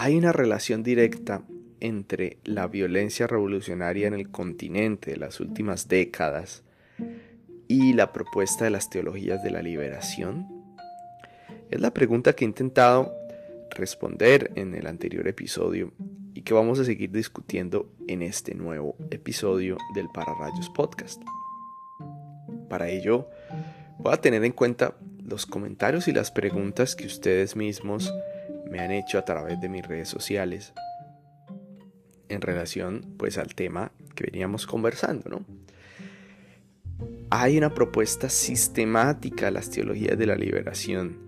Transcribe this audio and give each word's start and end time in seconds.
hay 0.00 0.16
una 0.16 0.32
relación 0.32 0.82
directa 0.82 1.42
entre 1.78 2.38
la 2.44 2.66
violencia 2.68 3.26
revolucionaria 3.26 4.08
en 4.08 4.14
el 4.14 4.30
continente 4.30 5.10
de 5.10 5.18
las 5.18 5.40
últimas 5.40 5.88
décadas 5.88 6.62
y 7.68 7.92
la 7.92 8.10
propuesta 8.10 8.64
de 8.64 8.70
las 8.70 8.88
teologías 8.88 9.42
de 9.42 9.50
la 9.50 9.60
liberación? 9.60 10.48
Es 11.70 11.82
la 11.82 11.92
pregunta 11.92 12.32
que 12.32 12.46
he 12.46 12.48
intentado 12.48 13.12
responder 13.76 14.50
en 14.54 14.74
el 14.74 14.86
anterior 14.86 15.28
episodio 15.28 15.92
y 16.32 16.40
que 16.42 16.54
vamos 16.54 16.78
a 16.78 16.86
seguir 16.86 17.10
discutiendo 17.10 17.92
en 18.08 18.22
este 18.22 18.54
nuevo 18.54 18.96
episodio 19.10 19.76
del 19.94 20.08
Pararrayos 20.08 20.70
Podcast. 20.70 21.20
Para 22.70 22.88
ello, 22.88 23.28
voy 23.98 24.14
a 24.14 24.20
tener 24.22 24.46
en 24.46 24.52
cuenta 24.52 24.96
los 25.22 25.44
comentarios 25.44 26.08
y 26.08 26.12
las 26.12 26.30
preguntas 26.30 26.96
que 26.96 27.04
ustedes 27.04 27.54
mismos 27.54 28.10
me 28.68 28.80
han 28.80 28.90
hecho 28.90 29.18
a 29.18 29.24
través 29.24 29.60
de 29.60 29.68
mis 29.68 29.86
redes 29.86 30.08
sociales 30.08 30.72
en 32.28 32.40
relación 32.40 33.14
pues 33.16 33.38
al 33.38 33.54
tema 33.54 33.92
que 34.14 34.24
veníamos 34.24 34.66
conversando, 34.66 35.28
¿no? 35.28 35.44
Hay 37.30 37.56
una 37.56 37.72
propuesta 37.72 38.28
sistemática 38.28 39.48
a 39.48 39.50
las 39.50 39.70
teologías 39.70 40.18
de 40.18 40.26
la 40.26 40.34
liberación 40.34 41.18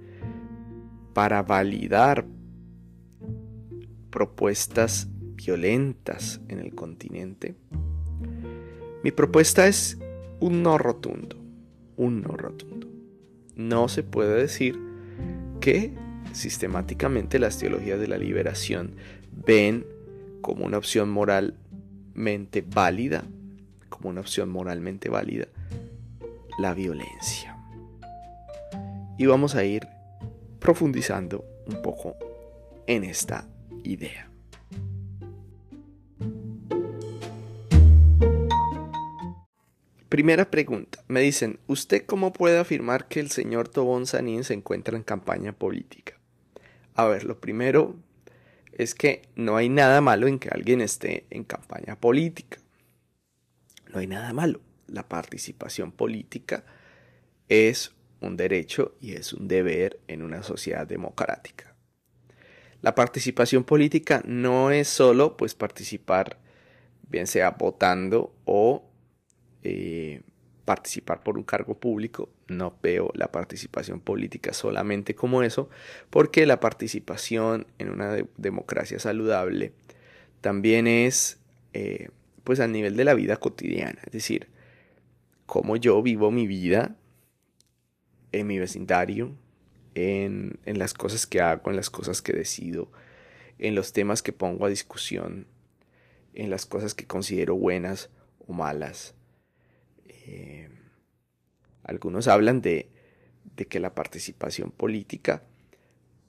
para 1.15 1.43
validar 1.43 2.25
propuestas 4.11 5.09
violentas 5.35 6.41
en 6.49 6.59
el 6.59 6.75
continente. 6.75 7.55
Mi 9.03 9.11
propuesta 9.11 9.67
es 9.67 9.99
un 10.41 10.63
no 10.63 10.79
rotundo, 10.79 11.37
un 11.97 12.23
no 12.23 12.37
rotundo. 12.37 12.89
No 13.57 13.89
se 13.89 14.03
puede 14.03 14.35
decir 14.35 14.79
que 15.61 15.93
sistemáticamente 16.33 17.39
las 17.39 17.59
teologías 17.59 18.01
de 18.01 18.09
la 18.09 18.19
liberación 18.19 18.97
ven 19.30 19.87
como 20.41 20.66
una 20.66 20.79
opción 20.79 21.11
moralmente 21.11 22.65
válida, 22.66 23.24
como 23.89 24.11
una 24.11 24.21
opción 24.21 24.49
moralmente 24.49 25.09
válida, 25.09 25.47
la 26.59 26.74
violencia. 26.74 27.57
Y 29.19 29.27
vamos 29.27 29.55
a 29.55 29.65
ir 29.65 29.87
profundizando 30.59 31.45
un 31.66 31.83
poco 31.83 32.16
en 32.87 33.05
esta 33.05 33.46
idea. 33.85 34.29
Primera 40.09 40.51
pregunta. 40.51 41.02
Me 41.09 41.21
dicen, 41.21 41.59
¿usted 41.69 42.05
cómo 42.05 42.35
puede 42.35 42.59
afirmar 42.59 43.09
que 43.09 43.19
el 43.19 43.30
señor 43.30 43.69
Tobón 43.69 44.07
Sanín 44.07 44.45
se 44.45 44.52
encuentra 44.52 44.95
en 44.95 45.05
campaña 45.05 45.52
política? 45.52 46.21
A 46.95 47.07
ver, 47.07 47.24
lo 47.24 47.40
primero 47.40 47.96
es 48.73 48.95
que 48.95 49.23
no 49.37 49.57
hay 49.57 49.68
nada 49.68 50.01
malo 50.01 50.26
en 50.26 50.38
que 50.38 50.48
alguien 50.48 50.80
esté 50.80 51.26
en 51.30 51.45
campaña 51.45 51.96
política. 51.96 52.59
No 53.93 54.01
hay 54.01 54.07
nada 54.07 54.32
malo. 54.32 54.60
La 54.87 55.09
participación 55.09 55.93
política 55.93 56.65
es 57.49 57.93
un 58.21 58.37
derecho 58.37 58.95
y 59.01 59.12
es 59.12 59.32
un 59.32 59.49
deber 59.49 60.01
en 60.09 60.23
una 60.23 60.43
sociedad 60.43 60.87
democrática. 60.87 61.74
La 62.80 62.95
participación 62.95 63.65
política 63.65 64.22
no 64.27 64.71
es 64.71 64.88
solo 64.88 65.37
pues 65.37 65.54
participar, 65.54 66.38
bien 67.09 67.27
sea 67.27 67.50
votando 67.50 68.34
o 68.44 68.84
eh, 69.62 70.22
participar 70.65 71.22
por 71.22 71.37
un 71.37 71.44
cargo 71.44 71.78
público. 71.78 72.28
No 72.49 72.77
veo 72.82 73.10
la 73.15 73.32
participación 73.32 74.00
política 74.00 74.53
solamente 74.53 75.15
como 75.15 75.43
eso, 75.43 75.69
porque 76.10 76.47
la 76.47 76.60
participación 76.60 77.66
en 77.78 77.91
una 77.91 78.16
democracia 78.37 78.99
saludable 78.99 79.72
también 80.41 80.87
es 80.87 81.38
eh, 81.73 82.09
pues 82.45 82.61
al 82.61 82.73
nivel 82.73 82.97
de 82.97 83.05
la 83.05 83.15
vida 83.15 83.37
cotidiana, 83.37 84.00
es 84.05 84.12
decir, 84.12 84.49
cómo 85.47 85.77
yo 85.77 86.03
vivo 86.03 86.31
mi 86.31 86.47
vida 86.47 86.97
en 88.33 88.47
mi 88.47 88.59
vecindario, 88.59 89.37
en, 89.94 90.59
en 90.65 90.79
las 90.79 90.94
cosas 90.94 91.27
que 91.27 91.41
hago, 91.41 91.71
en 91.71 91.77
las 91.77 91.91
cosas 91.91 92.23
que 92.23 92.33
decido, 92.33 92.91
en 93.59 93.75
los 93.75 93.93
temas 93.93 94.23
que 94.23 94.33
pongo 94.33 94.65
a 94.67 94.71
discusión, 94.71 95.47
en 96.34 96.50
las 96.50 96.67
cosas 96.67 96.94
que 96.94 97.06
considero 97.06 97.55
buenas 97.56 98.11
o 98.47 98.55
malas 98.55 99.15
eh, 100.27 100.69
algunos 101.83 102.28
hablan 102.28 102.60
de, 102.60 102.88
que 103.69 103.81
la 103.81 103.94
participación 103.94 104.71
política, 104.71 105.43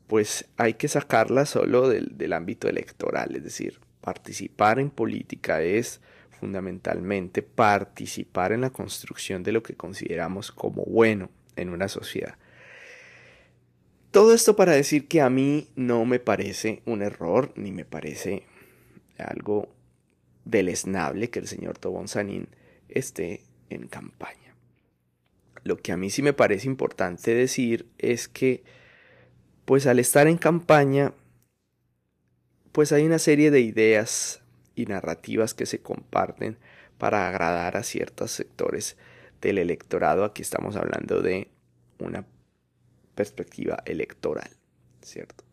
pues 0.08 0.46
hay 0.58 0.76
que 0.76 0.88
sacarla 0.88 1.46
solo 1.46 1.90
del, 1.90 2.34
ámbito 2.34 2.68
electoral, 2.68 3.36
es 3.36 3.44
decir, 3.44 3.80
participar 4.02 4.80
en 4.80 4.90
política 4.90 5.62
es 5.62 6.02
fundamentalmente 6.40 7.42
participar 7.42 8.52
en 8.52 8.62
la 8.62 8.70
construcción 8.70 9.44
de 9.44 9.54
lo 9.54 9.64
que 9.64 9.76
consideramos 9.76 10.52
como 10.52 10.84
bueno 10.84 11.30
en 11.56 11.70
una 11.70 11.88
sociedad. 11.88 12.36
Todo 14.12 14.34
esto 14.34 14.56
para 14.56 14.74
decir 14.74 15.08
que 15.08 15.22
a 15.22 15.30
mí 15.30 15.70
no 15.76 16.06
me 16.06 16.20
parece 16.20 16.84
un 16.86 17.02
error, 17.02 17.54
ni 17.56 17.72
me 17.72 17.86
parece 17.86 18.44
algo 19.18 19.74
deleznable 20.46 21.30
que 21.30 21.40
el 21.40 21.48
señor 21.48 21.78
Tobón 21.80 22.08
Sanín 22.08 22.50
esté 22.90 23.42
en 23.74 23.88
campaña. 23.88 24.56
Lo 25.64 25.78
que 25.78 25.92
a 25.92 25.98
mí 25.98 26.10
sí 26.10 26.22
me 26.22 26.34
parece 26.34 26.68
importante 26.68 27.34
decir 27.34 27.88
es 27.98 28.28
que, 28.28 28.64
pues 29.66 29.88
al 29.88 30.00
estar 30.00 30.28
en 30.28 30.38
campaña, 30.38 31.14
pues 32.72 32.92
hay 32.92 33.06
una 33.06 33.20
serie 33.20 33.52
de 33.52 33.62
ideas 33.62 34.42
y 34.76 34.86
narrativas 34.86 35.54
que 35.54 35.66
se 35.66 35.80
comparten 35.80 36.58
para 36.98 37.28
agradar 37.28 37.78
a 37.78 37.84
ciertos 37.84 38.32
sectores 38.32 38.98
del 39.42 39.58
electorado. 39.58 40.26
Aquí 40.26 40.42
estamos 40.42 40.76
hablando 40.76 41.22
de 41.22 41.50
una 42.00 42.26
perspectiva 43.16 43.84
electoral, 43.86 44.50
¿cierto? 45.02 45.44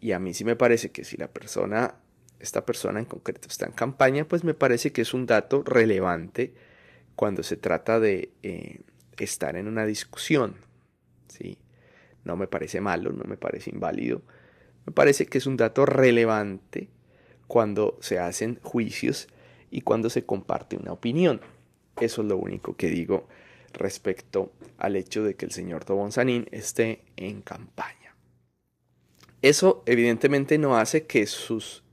Y 0.00 0.12
a 0.12 0.18
mí 0.18 0.34
sí 0.34 0.44
me 0.44 0.56
parece 0.56 0.90
que 0.90 1.04
si 1.04 1.16
la 1.16 1.28
persona, 1.28 1.94
esta 2.40 2.66
persona 2.66 2.98
en 2.98 3.04
concreto 3.04 3.48
está 3.48 3.66
en 3.66 3.72
campaña, 3.72 4.26
pues 4.26 4.44
me 4.44 4.54
parece 4.54 4.92
que 4.92 5.02
es 5.02 5.14
un 5.14 5.26
dato 5.26 5.62
relevante 5.62 6.54
cuando 7.20 7.42
se 7.42 7.58
trata 7.58 8.00
de 8.00 8.30
eh, 8.42 8.80
estar 9.18 9.54
en 9.56 9.68
una 9.68 9.84
discusión. 9.84 10.54
¿sí? 11.28 11.58
No 12.24 12.34
me 12.34 12.46
parece 12.46 12.80
malo, 12.80 13.12
no 13.12 13.24
me 13.24 13.36
parece 13.36 13.68
inválido. 13.68 14.22
Me 14.86 14.92
parece 14.94 15.26
que 15.26 15.36
es 15.36 15.44
un 15.44 15.58
dato 15.58 15.84
relevante 15.84 16.88
cuando 17.46 17.98
se 18.00 18.18
hacen 18.18 18.58
juicios 18.62 19.28
y 19.70 19.82
cuando 19.82 20.08
se 20.08 20.24
comparte 20.24 20.78
una 20.78 20.92
opinión. 20.92 21.42
Eso 22.00 22.22
es 22.22 22.28
lo 22.28 22.38
único 22.38 22.74
que 22.74 22.88
digo 22.88 23.28
respecto 23.74 24.50
al 24.78 24.96
hecho 24.96 25.22
de 25.22 25.34
que 25.34 25.44
el 25.44 25.52
señor 25.52 25.84
Tobón 25.84 26.12
Sanín 26.12 26.46
esté 26.52 27.02
en 27.18 27.42
campaña. 27.42 28.16
Eso 29.42 29.82
evidentemente 29.84 30.56
no 30.56 30.78
hace 30.78 31.04
que 31.04 31.26
sus 31.26 31.84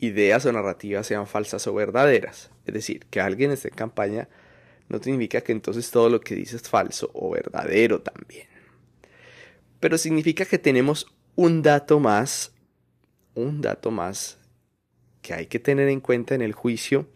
ideas 0.00 0.44
o 0.46 0.52
narrativas 0.52 1.06
sean 1.06 1.28
falsas 1.28 1.64
o 1.68 1.74
verdaderas. 1.74 2.50
Es 2.66 2.74
decir, 2.74 3.06
que 3.08 3.20
alguien 3.20 3.52
esté 3.52 3.68
en 3.68 3.76
campaña 3.76 4.28
no 4.88 5.02
significa 5.02 5.40
que 5.42 5.52
entonces 5.52 5.90
todo 5.90 6.08
lo 6.08 6.20
que 6.20 6.34
dice 6.34 6.56
es 6.56 6.68
falso 6.68 7.10
o 7.14 7.30
verdadero 7.30 8.00
también. 8.00 8.46
Pero 9.80 9.98
significa 9.98 10.44
que 10.44 10.58
tenemos 10.58 11.06
un 11.36 11.62
dato 11.62 12.00
más, 12.00 12.52
un 13.34 13.60
dato 13.60 13.90
más 13.90 14.38
que 15.22 15.34
hay 15.34 15.46
que 15.46 15.58
tener 15.58 15.88
en 15.88 16.00
cuenta 16.00 16.34
en 16.34 16.42
el 16.42 16.52
juicio 16.52 17.08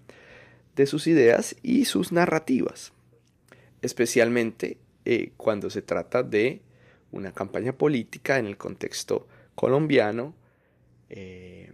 de 0.77 0.87
sus 0.87 1.06
ideas 1.06 1.56
y 1.62 1.87
sus 1.87 2.12
narrativas, 2.12 2.93
especialmente 3.81 4.78
eh, 5.05 5.32
cuando 5.37 5.71
se 5.71 5.82
trata 5.82 6.22
de 6.22 6.62
una 7.11 7.32
campaña 7.32 7.73
política 7.73 8.38
en 8.38 8.46
el 8.46 8.56
contexto 8.56 9.26
colombiano, 9.55 10.35
eh, 11.11 11.73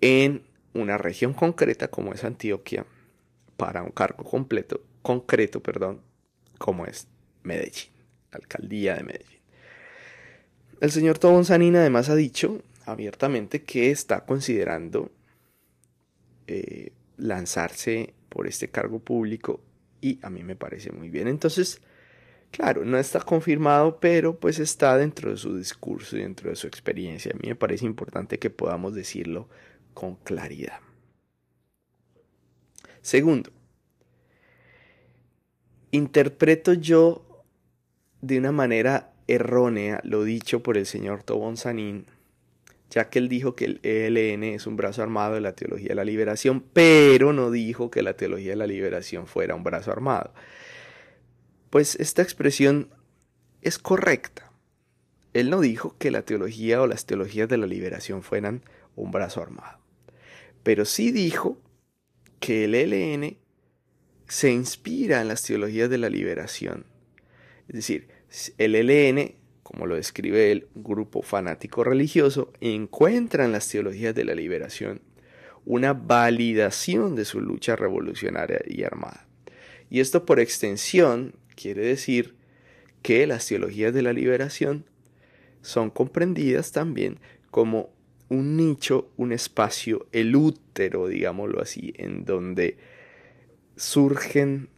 en 0.00 0.42
una 0.74 0.98
región 0.98 1.32
concreta 1.32 1.88
como 1.88 2.12
es 2.12 2.22
Antioquia, 2.22 2.86
para 3.58 3.82
un 3.82 3.90
cargo 3.90 4.24
completo, 4.24 4.80
concreto, 5.02 5.60
perdón, 5.60 6.00
como 6.58 6.86
es 6.86 7.08
Medellín, 7.42 7.90
alcaldía 8.30 8.94
de 8.94 9.02
Medellín. 9.02 9.40
El 10.80 10.92
señor 10.92 11.18
Tobón 11.18 11.44
Sanín 11.44 11.74
además 11.74 12.08
ha 12.08 12.14
dicho 12.14 12.62
abiertamente 12.86 13.64
que 13.64 13.90
está 13.90 14.24
considerando 14.24 15.10
eh, 16.46 16.92
lanzarse 17.16 18.14
por 18.28 18.46
este 18.46 18.70
cargo 18.70 19.00
público 19.00 19.60
y 20.00 20.20
a 20.22 20.30
mí 20.30 20.44
me 20.44 20.54
parece 20.54 20.92
muy 20.92 21.10
bien. 21.10 21.26
Entonces, 21.26 21.80
claro, 22.52 22.84
no 22.84 22.96
está 22.96 23.20
confirmado, 23.20 23.98
pero 23.98 24.38
pues 24.38 24.60
está 24.60 24.96
dentro 24.96 25.32
de 25.32 25.36
su 25.36 25.56
discurso 25.56 26.16
y 26.16 26.20
dentro 26.20 26.48
de 26.48 26.54
su 26.54 26.68
experiencia. 26.68 27.32
A 27.34 27.38
mí 27.38 27.48
me 27.48 27.56
parece 27.56 27.86
importante 27.86 28.38
que 28.38 28.50
podamos 28.50 28.94
decirlo 28.94 29.48
con 29.94 30.14
claridad. 30.14 30.78
Segundo, 33.08 33.50
interpreto 35.92 36.74
yo 36.74 37.42
de 38.20 38.36
una 38.36 38.52
manera 38.52 39.14
errónea 39.26 40.02
lo 40.04 40.24
dicho 40.24 40.62
por 40.62 40.76
el 40.76 40.84
señor 40.84 41.22
Tobón 41.22 41.56
Sanín 41.56 42.04
ya 42.90 43.08
que 43.08 43.18
él 43.18 43.30
dijo 43.30 43.54
que 43.54 43.64
el 43.64 43.80
ELN 43.82 44.44
es 44.44 44.66
un 44.66 44.76
brazo 44.76 45.02
armado 45.02 45.36
de 45.36 45.40
la 45.40 45.54
teología 45.54 45.88
de 45.88 45.94
la 45.94 46.04
liberación, 46.04 46.62
pero 46.74 47.32
no 47.32 47.50
dijo 47.50 47.90
que 47.90 48.02
la 48.02 48.12
teología 48.12 48.50
de 48.50 48.56
la 48.56 48.66
liberación 48.66 49.26
fuera 49.26 49.54
un 49.54 49.64
brazo 49.64 49.90
armado. 49.90 50.34
Pues 51.70 51.94
esta 52.00 52.20
expresión 52.20 52.90
es 53.62 53.78
correcta. 53.78 54.52
Él 55.32 55.48
no 55.48 55.62
dijo 55.62 55.96
que 55.96 56.10
la 56.10 56.26
teología 56.26 56.82
o 56.82 56.86
las 56.86 57.06
teologías 57.06 57.48
de 57.48 57.56
la 57.56 57.66
liberación 57.66 58.22
fueran 58.22 58.64
un 58.96 59.12
brazo 59.12 59.40
armado, 59.40 59.78
pero 60.62 60.84
sí 60.84 61.10
dijo 61.10 61.56
que 62.40 62.64
el 62.64 62.74
ELN 62.74 63.36
se 64.26 64.50
inspira 64.50 65.20
en 65.20 65.28
las 65.28 65.42
teologías 65.42 65.90
de 65.90 65.98
la 65.98 66.10
liberación. 66.10 66.84
Es 67.68 67.76
decir, 67.76 68.08
el 68.58 68.74
ELN 68.74 69.34
como 69.68 69.86
lo 69.86 69.96
describe 69.96 70.66
un 70.74 70.82
grupo 70.82 71.20
fanático 71.20 71.84
religioso, 71.84 72.54
encuentra 72.62 73.44
en 73.44 73.52
las 73.52 73.68
teologías 73.68 74.14
de 74.14 74.24
la 74.24 74.34
liberación 74.34 75.02
una 75.66 75.92
validación 75.92 77.14
de 77.14 77.26
su 77.26 77.42
lucha 77.42 77.76
revolucionaria 77.76 78.62
y 78.66 78.84
armada. 78.84 79.28
Y 79.90 80.00
esto 80.00 80.24
por 80.24 80.40
extensión 80.40 81.34
quiere 81.54 81.82
decir 81.82 82.34
que 83.02 83.26
las 83.26 83.46
teologías 83.46 83.92
de 83.92 84.00
la 84.00 84.14
liberación 84.14 84.86
son 85.60 85.90
comprendidas 85.90 86.72
también 86.72 87.20
como 87.50 87.90
un 88.28 88.56
nicho, 88.56 89.10
un 89.16 89.32
espacio, 89.32 90.06
el 90.12 90.36
útero, 90.36 91.08
digámoslo 91.08 91.62
así, 91.62 91.94
en 91.96 92.24
donde 92.24 92.76
surgen, 93.76 94.68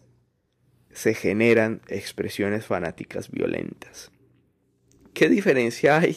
se 0.93 1.15
generan 1.15 1.81
expresiones 1.89 2.67
fanáticas 2.67 3.31
violentas. 3.31 4.11
¿Qué 5.15 5.29
diferencia 5.29 5.99
hay 5.99 6.17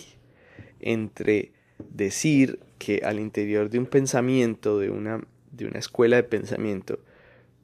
entre 0.80 1.54
decir 1.90 2.60
que 2.78 3.02
al 3.04 3.20
interior 3.20 3.70
de 3.70 3.80
un 3.80 3.86
pensamiento, 3.86 4.80
de 4.80 4.90
una, 4.90 5.26
de 5.52 5.66
una 5.66 5.80
escuela 5.80 6.18
de 6.18 6.24
pensamiento, 6.24 7.00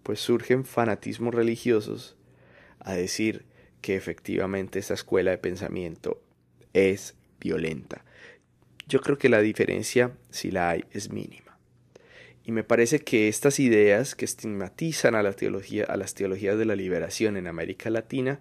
pues 0.03 0.19
surgen 0.19 0.65
fanatismos 0.65 1.33
religiosos, 1.33 2.15
a 2.79 2.93
decir 2.93 3.45
que 3.81 3.95
efectivamente 3.95 4.79
esa 4.79 4.93
escuela 4.93 5.31
de 5.31 5.37
pensamiento 5.37 6.21
es 6.73 7.15
violenta? 7.39 8.03
Yo 8.89 9.01
creo 9.01 9.19
que 9.19 9.29
la 9.29 9.39
diferencia, 9.39 10.17
si 10.31 10.49
la 10.49 10.71
hay, 10.71 10.83
es 10.89 11.11
mínima. 11.11 11.59
Y 12.43 12.51
me 12.51 12.63
parece 12.63 13.01
que 13.01 13.27
estas 13.27 13.59
ideas 13.59 14.15
que 14.15 14.25
estigmatizan 14.25 15.13
a 15.13 15.21
la 15.21 15.33
teología, 15.33 15.85
a 15.85 15.95
las 15.95 16.15
teologías 16.15 16.57
de 16.57 16.65
la 16.65 16.75
liberación 16.75 17.37
en 17.37 17.45
América 17.45 17.91
Latina, 17.91 18.39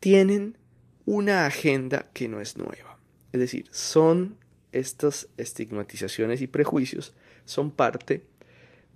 tienen 0.00 0.58
una 1.06 1.46
agenda 1.46 2.10
que 2.12 2.26
no 2.26 2.40
es 2.40 2.56
nueva. 2.56 2.98
Es 3.32 3.38
decir, 3.38 3.66
son 3.70 4.38
estas 4.72 5.28
estigmatizaciones 5.36 6.42
y 6.42 6.48
prejuicios, 6.48 7.14
son 7.44 7.70
parte 7.70 8.26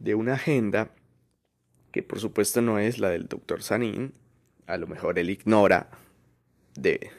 de 0.00 0.16
una 0.16 0.34
agenda 0.34 0.90
que 1.92 2.02
por 2.02 2.18
supuesto 2.18 2.62
no 2.62 2.80
es 2.80 2.98
la 2.98 3.10
del 3.10 3.28
doctor 3.28 3.62
Sanín, 3.62 4.12
a 4.66 4.76
lo 4.76 4.88
mejor 4.88 5.20
él 5.20 5.30
ignora 5.30 5.88
de 6.74 7.10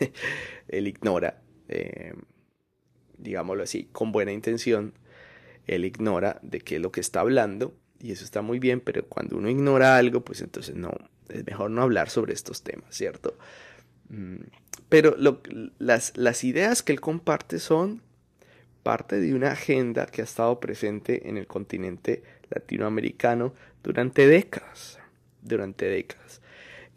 él 0.68 0.88
ignora 0.88 1.42
eh, 1.68 2.14
digámoslo 3.18 3.62
así 3.62 3.88
con 3.92 4.12
buena 4.12 4.32
intención 4.32 4.94
él 5.66 5.84
ignora 5.84 6.38
de 6.42 6.60
qué 6.60 6.76
es 6.76 6.82
lo 6.82 6.92
que 6.92 7.00
está 7.00 7.20
hablando 7.20 7.74
y 8.00 8.12
eso 8.12 8.24
está 8.24 8.42
muy 8.42 8.58
bien 8.58 8.80
pero 8.80 9.04
cuando 9.06 9.36
uno 9.36 9.48
ignora 9.50 9.96
algo 9.96 10.20
pues 10.20 10.40
entonces 10.40 10.74
no 10.74 10.92
es 11.28 11.44
mejor 11.44 11.70
no 11.70 11.82
hablar 11.82 12.10
sobre 12.10 12.34
estos 12.34 12.62
temas 12.62 12.94
cierto 12.94 13.36
Mm, 14.08 14.36
pero 14.88 15.16
las, 15.78 16.16
las 16.16 16.44
ideas 16.44 16.82
que 16.82 16.92
él 16.92 17.00
comparte 17.00 17.58
son 17.58 18.02
parte 18.82 19.18
de 19.18 19.34
una 19.34 19.52
agenda 19.52 20.06
que 20.06 20.20
ha 20.20 20.24
estado 20.24 20.60
presente 20.60 21.28
en 21.28 21.36
el 21.36 21.46
continente 21.46 22.22
latinoamericano 22.50 23.52
durante 23.82 24.26
décadas. 24.26 24.98
Durante 25.42 25.86
décadas. 25.86 26.40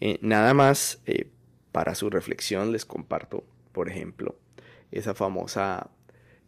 Eh, 0.01 0.19
nada 0.21 0.53
más 0.53 1.01
eh, 1.05 1.29
para 1.71 1.95
su 1.95 2.09
reflexión 2.09 2.71
les 2.71 2.85
comparto, 2.85 3.43
por 3.71 3.89
ejemplo, 3.89 4.35
esa 4.91 5.15
famosa 5.15 5.89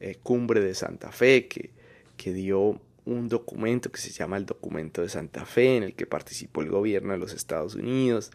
eh, 0.01 0.17
cumbre 0.21 0.59
de 0.61 0.73
Santa 0.73 1.11
Fe 1.11 1.47
que, 1.47 1.69
que 2.17 2.33
dio 2.33 2.81
un 3.05 3.29
documento 3.29 3.91
que 3.91 3.99
se 3.99 4.09
llama 4.09 4.37
el 4.37 4.45
documento 4.45 5.03
de 5.03 5.09
Santa 5.09 5.45
Fe 5.45 5.77
en 5.77 5.83
el 5.83 5.93
que 5.93 6.07
participó 6.07 6.61
el 6.61 6.69
gobierno 6.69 7.13
de 7.13 7.19
los 7.19 7.33
Estados 7.33 7.75
Unidos, 7.75 8.31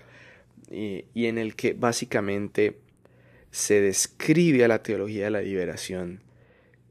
y, 0.70 1.04
en 1.14 1.38
el 1.38 1.54
que 1.56 1.72
básicamente 1.72 2.78
se 3.50 3.80
describe 3.80 4.64
a 4.64 4.68
la 4.68 4.82
teología 4.82 5.24
de 5.24 5.30
la 5.30 5.42
liberación 5.42 6.20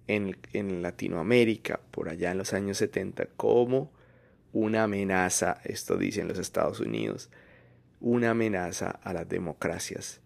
en, 0.07 0.37
en, 0.53 0.81
Latinoamérica, 0.81 1.79
por 1.91 2.09
allá 2.09 2.31
en 2.31 2.37
los 2.37 2.53
años 2.53 2.77
70, 2.77 3.27
como 3.37 3.91
una 4.53 4.83
amenaza, 4.83 5.59
esto 5.63 5.97
dicen 5.97 6.27
los 6.27 6.39
Estados 6.39 6.79
Unidos, 6.79 7.29
una 7.99 8.31
amenaza 8.31 8.91
a 8.91 9.13
las 9.13 9.27
democracias 9.27 10.21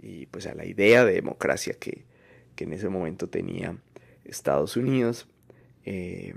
y 0.00 0.26
pues 0.26 0.46
a 0.46 0.54
la 0.54 0.64
idea 0.64 1.04
de 1.04 1.14
democracia 1.14 1.74
que, 1.74 2.04
que 2.54 2.64
en 2.64 2.72
ese 2.72 2.88
momento 2.88 3.28
tenía 3.28 3.76
Estados 4.24 4.76
Unidos 4.76 5.28
eh, 5.84 6.34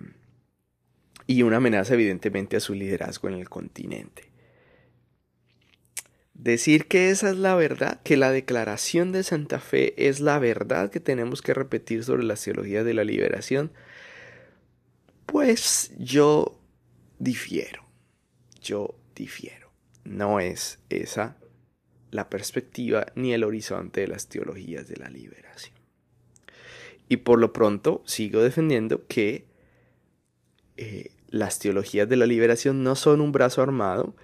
y 1.28 1.44
una 1.44 1.58
amenaza 1.58 1.94
evidentemente 1.94 2.58
a 2.58 2.60
su 2.60 2.74
liderazgo 2.74 3.28
en 3.28 3.36
el 3.36 3.50
continente. 3.50 4.32
Decir 6.34 6.88
que 6.88 7.10
esa 7.10 7.30
es 7.30 7.38
la 7.38 7.56
verdad, 7.56 8.02
que 8.04 8.18
la 8.18 8.30
declaración 8.30 9.12
de 9.12 9.24
Santa 9.24 9.60
Fe 9.60 9.94
es 10.10 10.20
la 10.20 10.38
verdad 10.38 10.92
que 10.92 11.00
tenemos 11.00 11.42
que 11.42 11.54
repetir 11.54 12.04
sobre 12.04 12.24
la 12.24 12.36
teología 12.36 12.84
de 12.84 12.94
la 12.94 13.04
liberación, 13.04 13.72
pues 15.26 15.94
yo 15.98 16.60
difiero, 17.20 17.86
yo 18.62 18.96
difiero. 19.16 19.72
No 20.04 20.40
es 20.40 20.80
esa 20.90 21.38
la 22.12 22.30
perspectiva 22.30 23.08
ni 23.16 23.34
el 23.34 23.44
horizonte 23.44 24.02
de 24.02 24.08
las 24.08 24.28
teologías 24.28 24.88
de 24.88 24.98
la 24.98 25.10
liberación. 25.10 25.75
Y 27.08 27.18
por 27.18 27.40
lo 27.40 27.54
pronto 27.54 28.02
sigo 28.06 28.42
defendiendo 28.42 29.06
que 29.08 29.46
eh, 30.78 31.12
las 31.30 31.60
teologías 31.60 32.08
de 32.10 32.16
la 32.16 32.26
liberación 32.26 32.84
no 32.84 32.96
son 32.96 33.22
un 33.22 33.32
brazo 33.32 33.62
armado, 33.62 34.16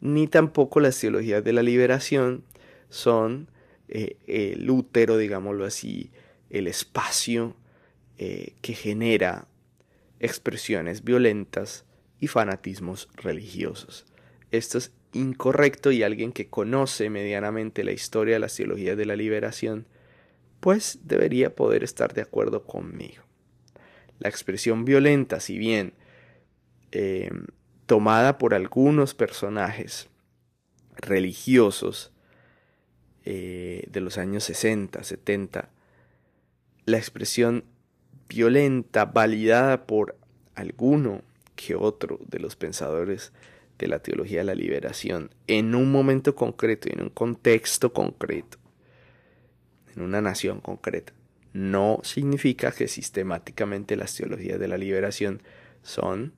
ni 0.00 0.26
tampoco 0.26 0.80
las 0.80 0.98
teologías 0.98 1.42
de 1.42 1.52
la 1.52 1.62
liberación 1.62 2.44
son 2.88 3.50
eh, 3.88 4.16
el 4.26 4.68
útero, 4.68 5.16
digámoslo 5.16 5.64
así, 5.64 6.10
el 6.50 6.66
espacio 6.66 7.56
eh, 8.18 8.54
que 8.62 8.74
genera 8.74 9.48
expresiones 10.20 11.04
violentas 11.04 11.84
y 12.18 12.28
fanatismos 12.28 13.08
religiosos. 13.14 14.06
Esto 14.50 14.78
es 14.78 14.92
incorrecto 15.12 15.90
y 15.90 16.02
alguien 16.02 16.32
que 16.32 16.48
conoce 16.48 17.10
medianamente 17.10 17.84
la 17.84 17.92
historia 17.92 18.34
de 18.34 18.40
las 18.40 18.56
teologías 18.56 18.96
de 18.96 19.06
la 19.06 19.16
liberación, 19.16 19.86
pues 20.60 21.00
debería 21.04 21.54
poder 21.54 21.84
estar 21.84 22.14
de 22.14 22.22
acuerdo 22.22 22.64
conmigo. 22.64 23.22
La 24.18 24.28
expresión 24.28 24.84
violenta, 24.84 25.40
si 25.40 25.58
bien 25.58 25.94
eh, 26.92 27.30
tomada 27.86 28.38
por 28.38 28.54
algunos 28.54 29.14
personajes 29.14 30.08
religiosos 30.96 32.12
eh, 33.24 33.84
de 33.90 34.00
los 34.00 34.18
años 34.18 34.44
60, 34.44 35.02
70, 35.02 35.70
la 36.84 36.96
expresión 36.96 37.64
violenta 38.28 39.04
validada 39.04 39.86
por 39.86 40.16
alguno 40.54 41.22
que 41.54 41.74
otro 41.74 42.18
de 42.26 42.38
los 42.38 42.56
pensadores 42.56 43.32
de 43.78 43.88
la 43.88 43.98
teología 43.98 44.38
de 44.38 44.44
la 44.44 44.54
liberación 44.54 45.30
en 45.46 45.74
un 45.74 45.90
momento 45.92 46.34
concreto 46.34 46.88
y 46.88 46.92
en 46.92 47.02
un 47.02 47.10
contexto 47.10 47.92
concreto, 47.92 48.58
en 49.96 50.02
una 50.02 50.20
nación 50.20 50.60
concreta, 50.60 51.12
no 51.52 52.00
significa 52.02 52.70
que 52.70 52.86
sistemáticamente 52.86 53.96
las 53.96 54.14
teologías 54.14 54.60
de 54.60 54.68
la 54.68 54.76
liberación 54.76 55.42
son 55.82 56.34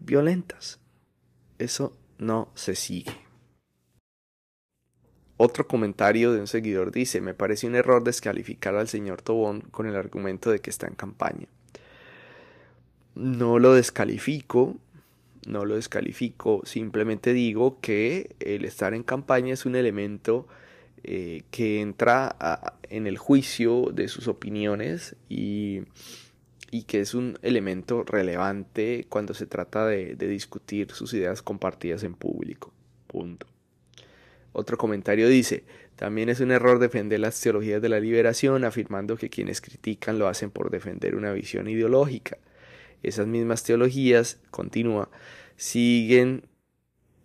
violentas. 0.00 0.80
Eso 1.58 1.96
no 2.18 2.50
se 2.54 2.74
sigue. 2.74 3.12
Otro 5.36 5.68
comentario 5.68 6.32
de 6.32 6.40
un 6.40 6.46
seguidor 6.48 6.90
dice, 6.90 7.20
me 7.20 7.34
parece 7.34 7.66
un 7.66 7.76
error 7.76 8.02
descalificar 8.02 8.74
al 8.74 8.88
señor 8.88 9.22
Tobón 9.22 9.60
con 9.60 9.86
el 9.86 9.94
argumento 9.94 10.50
de 10.50 10.58
que 10.58 10.70
está 10.70 10.88
en 10.88 10.94
campaña. 10.94 11.46
No 13.14 13.58
lo 13.58 13.74
descalifico, 13.74 14.76
no 15.46 15.64
lo 15.64 15.76
descalifico, 15.76 16.62
simplemente 16.64 17.32
digo 17.32 17.78
que 17.80 18.34
el 18.40 18.64
estar 18.64 18.94
en 18.94 19.04
campaña 19.04 19.54
es 19.54 19.64
un 19.64 19.76
elemento 19.76 20.48
eh, 21.04 21.42
que 21.50 21.80
entra 21.80 22.36
en 22.88 23.06
el 23.06 23.18
juicio 23.18 23.90
de 23.92 24.08
sus 24.08 24.28
opiniones 24.28 25.16
y 25.28 25.82
y 26.70 26.82
que 26.82 27.00
es 27.00 27.14
un 27.14 27.38
elemento 27.42 28.04
relevante 28.04 29.06
cuando 29.08 29.34
se 29.34 29.46
trata 29.46 29.86
de, 29.86 30.14
discutir 30.16 30.90
sus 30.92 31.14
ideas 31.14 31.42
compartidas 31.42 32.02
en 32.02 32.14
público. 32.14 32.72
Punto. 33.06 33.46
Otro 34.52 34.76
comentario 34.76 35.28
dice, 35.28 35.64
también 35.96 36.28
es 36.28 36.40
un 36.40 36.50
error 36.50 36.78
defender 36.78 37.20
las 37.20 37.40
teologías 37.40 37.80
de 37.80 37.88
la 37.88 38.00
liberación 38.00 38.64
afirmando 38.64 39.16
que 39.16 39.30
quienes 39.30 39.60
critican 39.60 40.18
lo 40.18 40.28
hacen 40.28 40.50
por 40.50 40.70
defender 40.70 41.14
una 41.14 41.32
visión 41.32 41.68
ideológica. 41.68 42.38
Esas 43.02 43.26
mismas 43.26 43.62
teologías, 43.62 44.40
continúa, 44.50 45.10
siguen 45.56 46.44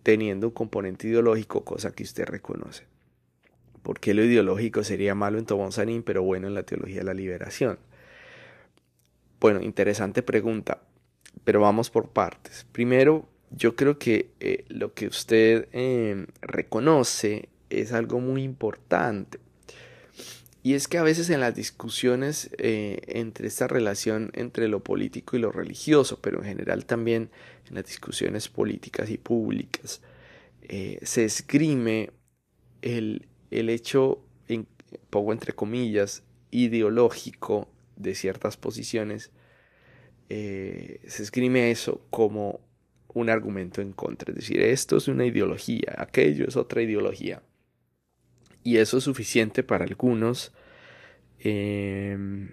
teniendo 0.03 0.47
un 0.47 0.53
componente 0.53 1.07
ideológico, 1.07 1.65
cosa 1.65 1.91
que 1.91 2.03
usted 2.03 2.25
reconoce. 2.25 2.92
¿Por 3.83 3.99
qué 3.99 4.13
lo 4.13 4.23
ideológico 4.23 4.83
sería 4.83 5.13
malo 5.13 5.37
en 5.37 5.45
Tobón 5.45 5.71
Sanín, 5.71 6.03
pero 6.03 6.23
bueno 6.23 6.47
en 6.47 6.53
la 6.53 6.63
teología 6.63 6.99
de 6.99 7.03
la 7.03 7.13
liberación? 7.13 7.77
Bueno, 9.39 9.61
interesante 9.61 10.23
pregunta, 10.23 10.81
pero 11.43 11.59
vamos 11.59 11.89
por 11.89 12.09
partes. 12.09 12.65
Primero, 12.71 13.27
yo 13.51 13.75
creo 13.75 13.99
que 13.99 14.31
eh, 14.39 14.63
lo 14.69 14.93
que 14.93 15.07
usted 15.07 15.67
em, 15.73 16.27
reconoce 16.41 17.49
es 17.69 17.91
algo 17.91 18.21
muy 18.21 18.43
importante. 18.43 19.39
Y 20.63 20.75
es 20.75 20.87
que 20.87 20.97
a 20.97 21.03
veces 21.03 21.29
en 21.29 21.41
las 21.41 21.53
discusiones 21.53 22.49
eh, 22.57 23.01
entre 23.07 23.47
esta 23.47 23.67
relación 23.67 24.31
entre 24.33 24.69
lo 24.69 24.81
político 24.81 25.35
y 25.35 25.39
lo 25.39 25.51
religioso, 25.51 26.19
pero 26.21 26.39
en 26.39 26.45
general 26.45 26.85
también 26.85 27.29
en 27.67 27.75
las 27.75 27.85
discusiones 27.85 28.47
políticas 28.47 29.09
y 29.09 29.17
públicas, 29.17 30.01
eh, 30.61 30.99
se 31.01 31.25
esgrime 31.25 32.11
el, 32.81 33.27
el 33.53 33.69
hecho, 33.69 34.19
pongo 35.09 35.31
entre 35.31 35.53
comillas, 35.53 36.23
ideológico 36.51 37.69
de 37.95 38.15
ciertas 38.15 38.57
posiciones, 38.57 39.31
eh, 40.29 41.01
se 41.07 41.23
esgrime 41.23 41.69
eso 41.71 42.05
como 42.09 42.61
un 43.13 43.29
argumento 43.29 43.81
en 43.81 43.93
contra. 43.93 44.31
Es 44.31 44.35
decir, 44.37 44.59
esto 44.61 44.97
es 44.97 45.07
una 45.07 45.25
ideología, 45.25 45.95
aquello 45.97 46.47
es 46.47 46.55
otra 46.55 46.81
ideología. 46.81 47.43
Y 48.63 48.77
eso 48.77 48.97
es 48.97 49.03
suficiente 49.03 49.61
para 49.61 49.85
algunos, 49.85 50.51
em, 51.39 52.49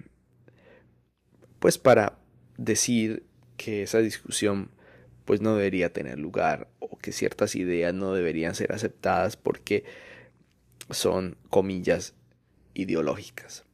pues 1.59 1.78
para 1.78 2.19
decir 2.59 3.23
que 3.57 3.83
esa 3.85 3.99
discusión 4.00 4.71
pues 5.25 5.40
no 5.40 5.54
debería 5.54 5.92
tener 5.92 6.19
lugar 6.19 6.69
o 6.80 6.99
que 6.99 7.12
ciertas 7.12 7.54
ideas 7.54 7.95
no 7.95 8.12
deberían 8.14 8.54
ser 8.54 8.73
aceptadas 8.73 9.37
porque 9.37 9.85
son 10.93 11.37
comillas 11.49 12.15
ideológicas. 12.75 13.65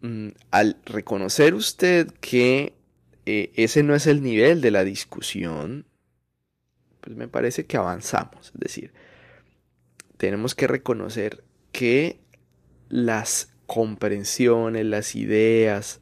Mm, 0.00 0.28
al 0.50 0.76
reconocer 0.84 1.54
usted 1.54 2.12
que 2.20 2.74
eh, 3.26 3.52
ese 3.56 3.82
no 3.82 3.94
es 3.94 4.06
el 4.06 4.22
nivel 4.22 4.60
de 4.60 4.70
la 4.70 4.84
discusión, 4.84 5.86
pues 7.00 7.16
me 7.16 7.28
parece 7.28 7.66
que 7.66 7.76
avanzamos. 7.76 8.52
Es 8.54 8.60
decir, 8.60 8.92
tenemos 10.16 10.54
que 10.54 10.66
reconocer 10.66 11.44
que 11.72 12.20
las 12.88 13.52
comprensiones, 13.66 14.86
las 14.86 15.14
ideas, 15.14 16.00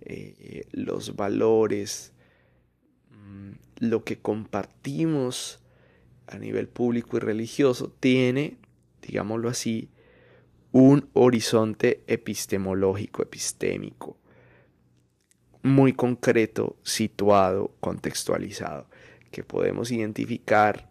eh, 0.00 0.66
los 0.72 1.16
valores, 1.16 2.12
mm, 3.10 3.52
lo 3.80 4.04
que 4.04 4.18
compartimos 4.18 5.60
a 6.26 6.38
nivel 6.38 6.68
público 6.68 7.16
y 7.16 7.20
religioso 7.20 7.94
tiene, 8.00 8.56
digámoslo 9.06 9.48
así, 9.48 9.90
un 10.72 11.08
horizonte 11.14 12.02
epistemológico, 12.06 13.22
epistémico, 13.22 14.18
muy 15.62 15.92
concreto, 15.92 16.76
situado, 16.82 17.74
contextualizado, 17.80 18.88
que 19.30 19.42
podemos 19.42 19.90
identificar 19.90 20.90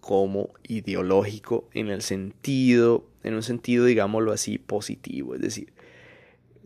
como 0.00 0.52
ideológico 0.64 1.68
en 1.72 1.88
el 1.88 2.02
sentido, 2.02 3.08
en 3.22 3.34
un 3.34 3.42
sentido, 3.42 3.84
digámoslo 3.84 4.32
así, 4.32 4.58
positivo. 4.58 5.34
Es 5.36 5.40
decir, 5.40 5.72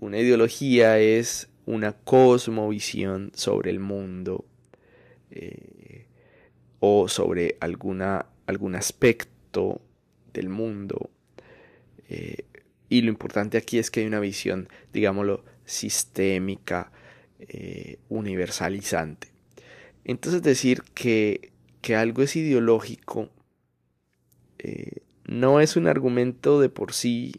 una 0.00 0.18
ideología 0.18 0.98
es 0.98 1.48
una 1.66 1.92
cosmovisión 1.92 3.30
sobre 3.34 3.70
el 3.70 3.78
mundo 3.78 4.46
eh, 5.30 6.06
o 6.80 7.08
sobre 7.08 7.56
alguna, 7.60 8.26
algún 8.46 8.74
aspecto 8.74 9.82
del 10.36 10.48
mundo 10.48 11.10
eh, 12.08 12.44
y 12.88 13.02
lo 13.02 13.08
importante 13.08 13.58
aquí 13.58 13.78
es 13.78 13.90
que 13.90 14.00
hay 14.00 14.06
una 14.06 14.20
visión, 14.20 14.68
digámoslo, 14.92 15.44
sistémica, 15.64 16.92
eh, 17.40 17.98
universalizante. 18.08 19.28
Entonces 20.04 20.42
decir 20.42 20.82
que, 20.94 21.52
que 21.80 21.96
algo 21.96 22.22
es 22.22 22.36
ideológico 22.36 23.30
eh, 24.58 25.02
no 25.24 25.60
es 25.60 25.76
un 25.76 25.88
argumento 25.88 26.60
de 26.60 26.68
por 26.68 26.92
sí, 26.92 27.32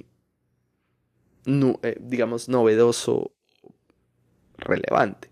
digamos, 1.45 2.49
novedoso, 2.49 3.31
relevante. 4.57 5.29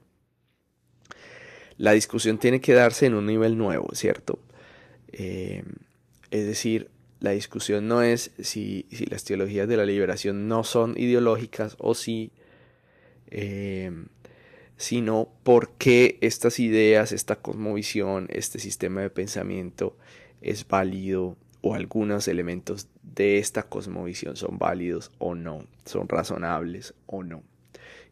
La 1.77 1.91
discusión 1.91 2.38
tiene 2.38 2.62
que 2.62 2.74
darse 2.74 3.05
en 3.05 3.15
un 3.15 3.25
nivel 3.25 3.57
nuevo, 3.57 3.89
¿cierto? 3.93 4.39
es 5.12 6.45
decir, 6.45 6.89
la 7.25 7.32
discusión 7.32 7.88
no 7.88 8.03
es 8.03 8.32
si, 8.39 8.86
las 9.10 9.24
teologías 9.24 9.67
de 9.67 9.77
la 9.77 9.86
liberación 9.86 10.48
no 10.48 10.63
son 10.63 10.94
ideológicas 10.96 11.75
o 11.79 11.96
si, 11.96 12.32
eh, 13.32 13.91
sino 14.77 15.29
por 15.41 15.72
qué 15.72 16.20
estas 16.22 16.60
ideas, 16.60 17.12
esta 17.12 17.38
cosmovisión, 17.38 18.27
este 18.29 18.60
sistema 18.60 19.01
de 19.01 19.10
pensamiento 19.10 19.98
es 20.41 20.67
válido 20.67 21.36
o 21.62 21.74
algunos 21.74 22.27
elementos 22.27 22.89
de 23.01 23.39
esta 23.39 23.63
cosmovisión 23.63 24.36
son 24.36 24.60
válidos 24.60 25.12
o 25.17 25.34
no, 25.34 25.65
son 25.84 26.08
razonables 26.08 26.94
o 27.08 27.24
no. 27.24 27.41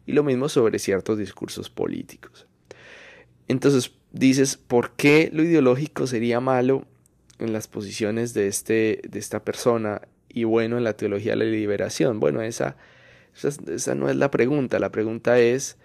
Y 0.06 0.12
lo 0.12 0.24
mismo 0.24 0.48
sobre 0.48 0.80
ciertos 0.80 1.18
discursos 1.18 1.70
políticos. 1.70 2.48
Entonces 3.46 3.92
dices, 4.10 4.56
¿por 4.56 4.96
qué 4.96 5.30
lo 5.32 5.44
ideológico 5.44 6.08
sería 6.08 6.40
malo 6.40 6.84
en 7.38 7.52
las 7.52 7.68
posiciones 7.68 8.34
de, 8.34 8.48
este, 8.48 9.00
de 9.08 9.18
esta 9.18 9.44
persona 9.44 10.02
y 10.28 10.44
bueno 10.44 10.78
en 10.78 10.84
la 10.84 10.96
teología 10.96 11.32
de 11.32 11.38
la 11.38 11.44
liberación? 11.44 12.20
Bueno, 12.20 12.42
esa, 12.42 12.76
esa, 13.34 13.94
no 13.94 14.08
es 14.08 14.16
la 14.16 14.30
pregunta, 14.30 14.78
la 14.78 14.90
pregunta 14.90 15.38
es 15.38 15.78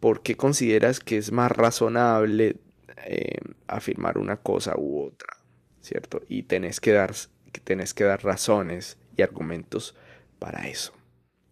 ¿por 0.00 0.22
qué 0.22 0.36
consideras 0.36 1.00
que 1.00 1.16
es 1.16 1.32
más 1.32 1.50
razonable 1.50 2.56
eh, 3.06 3.38
afirmar 3.66 4.18
una 4.18 4.36
cosa 4.36 4.74
u 4.76 5.02
otra? 5.02 5.36
¿Cierto? 5.80 6.22
Y 6.28 6.44
tenés 6.44 6.80
que, 6.80 6.92
dar, 6.92 7.14
tenés 7.64 7.94
que 7.94 8.04
dar 8.04 8.24
razones 8.24 8.98
y 9.16 9.22
argumentos 9.22 9.94
para 10.38 10.68
eso, 10.68 10.92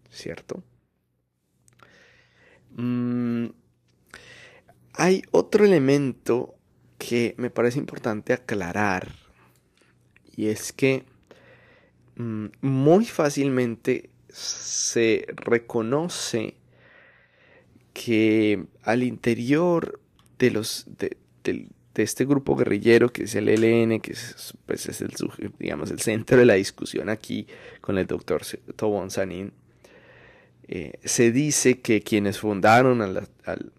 ¿cierto? 0.09 0.61
Mm, 2.71 3.47
hay 4.93 5.23
otro 5.31 5.65
elemento 5.65 6.55
que 6.97 7.33
me 7.37 7.49
parece 7.49 7.79
importante 7.79 8.33
aclarar 8.33 9.24
y 10.35 10.47
es 10.47 10.73
que 10.73 11.03
mm, 12.15 12.45
muy 12.61 13.05
fácilmente 13.05 14.09
se 14.29 15.25
reconoce 15.35 16.55
que 17.93 18.65
al 18.83 19.03
interior 19.03 20.01
de 20.37 20.51
los 20.51 20.85
de, 20.97 21.17
este 21.95 22.25
grupo 22.25 22.57
guerrillero 22.57 23.13
que 23.13 23.23
es 23.23 23.35
el 23.35 23.47
ELN, 23.47 24.01
que 24.01 24.11
es, 24.11 24.53
pues 24.65 24.85
es 24.87 25.01
el, 25.01 25.13
digamos, 25.57 25.91
el 25.91 26.01
centro 26.01 26.37
de 26.37 26.45
la 26.45 26.55
discusión 26.55 27.07
aquí 27.07 27.47
con 27.79 27.97
el 27.97 28.05
doctor 28.05 28.41
Tobón 28.75 29.11
Sanín, 29.11 29.53
eh, 30.67 30.99
se 31.05 31.31
dice 31.31 31.79
que 31.79 32.01
quienes 32.01 32.39
fundaron 32.39 33.01
al, 33.01 33.71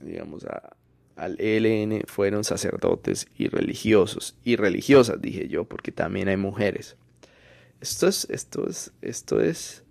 digamos, 0.00 0.46
a, 0.46 0.74
al 1.20 1.38
ELN 1.38 2.04
fueron 2.06 2.44
sacerdotes 2.44 3.28
y 3.36 3.48
religiosos 3.48 4.38
y 4.42 4.56
religiosas, 4.56 5.20
dije 5.20 5.48
yo, 5.48 5.64
porque 5.64 5.92
también 5.92 6.28
hay 6.28 6.38
mujeres. 6.38 6.96
Esto 7.78 8.08
es, 8.08 8.26
esto 8.30 8.66
es, 8.66 8.92
esto 9.02 9.38
es 9.38 9.84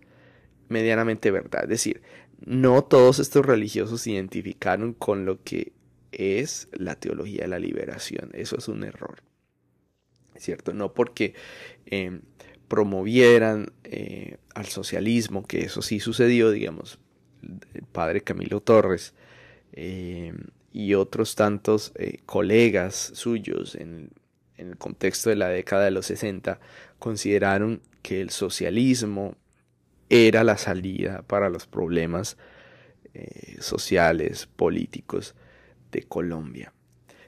medianamente 0.69 1.29
verdad. 1.29 1.65
Es 1.65 1.69
decir, 1.69 2.01
no 2.43 2.83
todos 2.83 3.19
estos 3.19 3.45
religiosos 3.45 4.01
se 4.01 4.11
identificaron 4.11 4.93
con 4.93 5.25
lo 5.25 5.43
que 5.43 5.71
es 6.11 6.67
la 6.71 6.95
teología 6.95 7.43
de 7.43 7.49
la 7.49 7.59
liberación. 7.59 8.31
Eso 8.33 8.57
es 8.57 8.67
un 8.67 8.83
error. 8.83 9.21
¿Cierto? 10.35 10.73
No 10.73 10.95
porque 10.95 11.35
em, 11.85 12.21
promovieran 12.67 13.71
eh, 13.83 14.37
al 14.55 14.65
socialismo, 14.65 15.45
que 15.45 15.61
eso 15.61 15.83
sí 15.83 15.99
sucedió, 15.99 16.49
digamos, 16.49 16.97
el 17.75 17.83
padre 17.83 18.21
Camilo 18.21 18.61
Torres 18.61 19.13
em, 19.73 20.37
y 20.71 20.93
otros 20.93 21.35
tantos 21.35 21.91
eh, 21.95 22.19
colegas 22.25 23.11
suyos 23.13 23.75
en, 23.75 24.11
el 24.57 24.77
contexto 24.77 25.29
de 25.29 25.37
la 25.37 25.47
década 25.47 25.85
de 25.85 25.91
los 25.91 26.07
60 26.07 26.59
consideraron 26.99 27.81
que 28.01 28.19
el 28.19 28.29
socialismo 28.29 29.35
era 30.09 30.43
la 30.43 30.57
salida 30.57 31.21
para 31.27 31.49
los 31.49 31.65
problemas 31.65 32.35
eh, 33.13 33.55
sociales, 33.61 34.47
políticos 34.47 35.35
de 35.91 36.03
Colombia. 36.03 36.73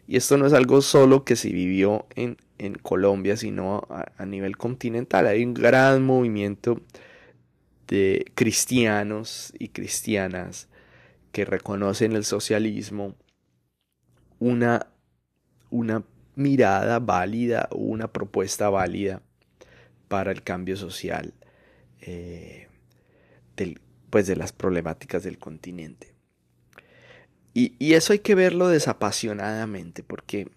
Y 0.08 0.18
esto 0.18 0.38
no 0.38 0.46
es 0.46 0.52
algo 0.52 0.82
solo 0.82 1.24
que 1.24 1.38
se 1.38 1.50
vivió 1.50 2.06
en, 2.16 2.38
en 2.58 2.76
Colombia, 2.76 3.38
sino 3.38 3.88
a, 3.90 4.26
nivel 4.26 4.58
continental. 4.58 5.26
Hay 5.26 5.44
un 5.44 5.54
gran 5.54 6.04
movimiento 6.04 6.82
de 7.88 8.30
cristianos 8.36 9.54
y 9.58 9.70
cristianas 9.70 10.68
que 11.32 11.46
reconocen 11.46 12.12
el 12.12 12.24
socialismo 12.24 13.16
una, 14.42 14.88
una 15.70 16.04
mirada 16.36 17.00
válida, 17.00 17.70
una 17.72 18.12
propuesta 18.12 18.70
válida 18.70 19.22
para 20.08 20.32
el 20.32 20.42
cambio 20.44 20.76
social 20.76 21.34
eh, 22.02 22.68
pues 24.10 24.28
de 24.28 24.36
las 24.36 24.52
problemáticas 24.52 25.24
del 25.24 25.38
continente. 25.38 26.14
Y, 27.54 27.76
y, 27.80 27.94
eso 27.94 28.14
hay 28.14 28.20
que 28.20 28.36
verlo 28.36 28.68
desapasionadamente, 28.68 30.04
porque 30.04 30.50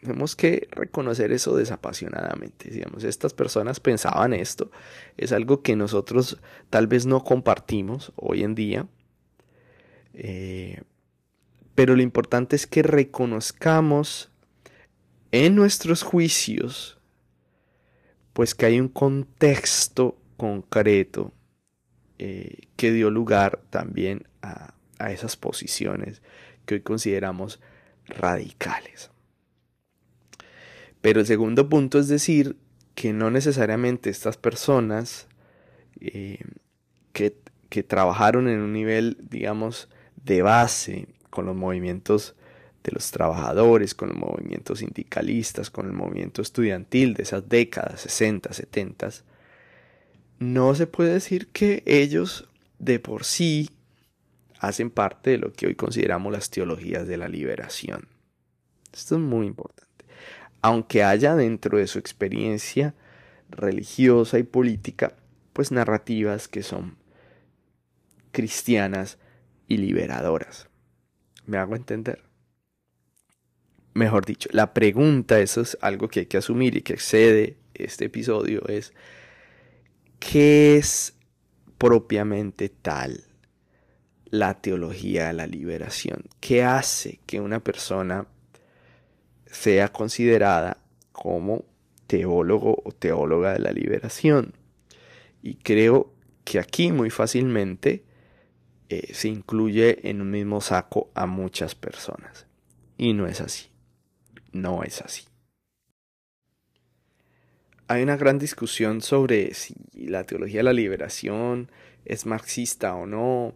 tenemos 0.00 0.36
que 0.36 0.68
reconocer 0.70 1.32
eso 1.32 1.56
desapasionadamente. 1.56 2.70
Digamos, 2.70 3.02
estas 3.04 3.32
personas 3.32 3.80
pensaban 3.80 4.34
esto, 4.34 4.70
es 5.16 5.32
algo 5.32 5.62
que 5.62 5.74
nosotros 5.74 6.38
tal 6.68 6.86
vez 6.86 7.06
no 7.06 7.24
compartimos 7.24 8.12
hoy 8.16 8.42
en 8.42 8.54
día, 8.54 8.86
eh, 10.14 10.82
pero 11.80 11.96
lo 11.96 12.02
importante 12.02 12.56
es 12.56 12.66
que 12.66 12.82
reconozcamos 12.82 14.30
en 15.32 15.56
nuestros 15.56 16.02
juicios, 16.02 16.98
pues 18.34 18.54
que 18.54 18.66
hay 18.66 18.78
un 18.78 18.88
contexto 18.88 20.18
concreto 20.36 21.32
eh, 22.18 22.68
que 22.76 22.92
dio 22.92 23.08
lugar 23.08 23.62
también 23.70 24.28
a, 24.42 24.74
a 24.98 25.10
esas 25.10 25.38
posiciones 25.38 26.20
que 26.66 26.74
hoy 26.74 26.80
consideramos 26.82 27.62
radicales. 28.04 29.10
Pero 31.00 31.20
el 31.20 31.26
segundo 31.26 31.70
punto 31.70 31.98
es 31.98 32.08
decir 32.08 32.58
que 32.94 33.14
no 33.14 33.30
necesariamente 33.30 34.10
estas 34.10 34.36
personas 34.36 35.28
eh, 35.98 36.44
que, 37.14 37.38
que, 37.70 37.82
trabajaron 37.82 38.50
en 38.50 38.60
un 38.60 38.74
nivel, 38.74 39.16
digamos, 39.22 39.88
de 40.22 40.42
base 40.42 41.08
con 41.30 41.46
los 41.46 41.56
movimientos 41.56 42.34
de 42.84 42.92
los 42.92 43.10
trabajadores, 43.10 43.94
con 43.94 44.08
los 44.10 44.18
movimientos 44.18 44.80
sindicalistas, 44.80 45.70
con 45.70 45.86
el 45.86 45.92
movimiento 45.92 46.42
estudiantil 46.42 47.14
de 47.14 47.22
esas 47.22 47.48
décadas, 47.48 48.00
60, 48.02 48.52
70, 48.52 49.10
no 50.38 50.74
se 50.74 50.86
puede 50.86 51.14
decir 51.14 51.48
que 51.48 51.82
ellos 51.86 52.48
de 52.78 52.98
por 52.98 53.24
sí 53.24 53.70
hacen 54.58 54.90
parte 54.90 55.30
de 55.30 55.38
lo 55.38 55.52
que 55.52 55.66
hoy 55.66 55.74
consideramos 55.74 56.32
las 56.32 56.50
teologías 56.50 57.06
de 57.06 57.16
la 57.16 57.28
liberación. 57.28 58.08
Esto 58.92 59.16
es 59.16 59.20
muy 59.20 59.46
importante 59.46 59.90
aunque 60.62 61.02
haya 61.02 61.34
dentro 61.34 61.78
de 61.78 61.86
su 61.86 61.98
experiencia 61.98 62.94
religiosa 63.48 64.38
y 64.38 64.42
política, 64.42 65.14
pues 65.52 65.72
narrativas 65.72 66.48
que 66.48 66.62
son 66.62 66.96
cristianas 68.32 69.18
y 69.66 69.78
liberadoras. 69.78 70.68
¿Me 71.50 71.58
hago 71.58 71.74
entender? 71.74 72.22
Mejor 73.92 74.24
dicho, 74.24 74.48
la 74.52 74.72
pregunta, 74.72 75.40
eso 75.40 75.60
es 75.60 75.76
algo 75.80 76.08
que 76.08 76.20
hay 76.20 76.26
que 76.26 76.36
asumir 76.38 76.76
y 76.76 76.82
que 76.82 76.92
excede 76.92 77.56
este 77.74 78.04
episodio, 78.04 78.66
es 78.68 78.92
¿qué 80.20 80.76
es 80.76 81.16
propiamente 81.76 82.68
tal 82.68 83.24
la 84.26 84.60
teología 84.60 85.26
de 85.26 85.32
la 85.32 85.48
liberación? 85.48 86.24
¿Qué 86.38 86.62
hace 86.62 87.18
que 87.26 87.40
una 87.40 87.58
persona 87.58 88.28
sea 89.46 89.88
considerada 89.88 90.78
como 91.10 91.64
teólogo 92.06 92.80
o 92.84 92.92
teóloga 92.92 93.52
de 93.52 93.58
la 93.58 93.72
liberación. 93.72 94.54
Y 95.42 95.56
creo 95.56 96.12
que 96.44 96.58
aquí 96.58 96.92
muy 96.92 97.10
fácilmente 97.10 98.04
eh, 98.90 99.14
se 99.14 99.28
incluye 99.28 100.10
en 100.10 100.20
un 100.20 100.32
mismo 100.32 100.60
saco 100.60 101.10
a 101.14 101.26
muchas 101.26 101.76
personas. 101.76 102.46
Y 102.98 103.12
no 103.12 103.28
es 103.28 103.40
así. 103.40 103.68
No 104.52 104.82
es 104.82 105.00
así. 105.00 105.22
Hay 107.86 108.02
una 108.02 108.16
gran 108.16 108.40
discusión 108.40 109.00
sobre 109.00 109.54
si 109.54 109.76
la 109.94 110.24
teología 110.24 110.58
de 110.58 110.64
la 110.64 110.72
liberación 110.72 111.70
es 112.04 112.26
marxista 112.26 112.96
o 112.96 113.06
no, 113.06 113.54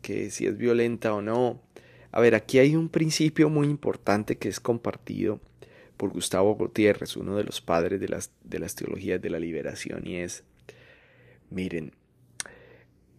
que 0.00 0.30
si 0.30 0.46
es 0.46 0.56
violenta 0.56 1.12
o 1.12 1.20
no. 1.20 1.60
A 2.10 2.20
ver, 2.20 2.34
aquí 2.34 2.58
hay 2.58 2.74
un 2.74 2.88
principio 2.88 3.50
muy 3.50 3.66
importante 3.66 4.38
que 4.38 4.48
es 4.48 4.60
compartido 4.60 5.40
por 5.98 6.08
Gustavo 6.08 6.54
Gutiérrez, 6.54 7.18
uno 7.18 7.36
de 7.36 7.44
los 7.44 7.60
padres 7.60 8.00
de 8.00 8.08
las, 8.08 8.32
de 8.44 8.58
las 8.58 8.74
teologías 8.74 9.20
de 9.20 9.28
la 9.28 9.38
liberación, 9.38 10.06
y 10.06 10.16
es, 10.16 10.42
miren, 11.50 11.92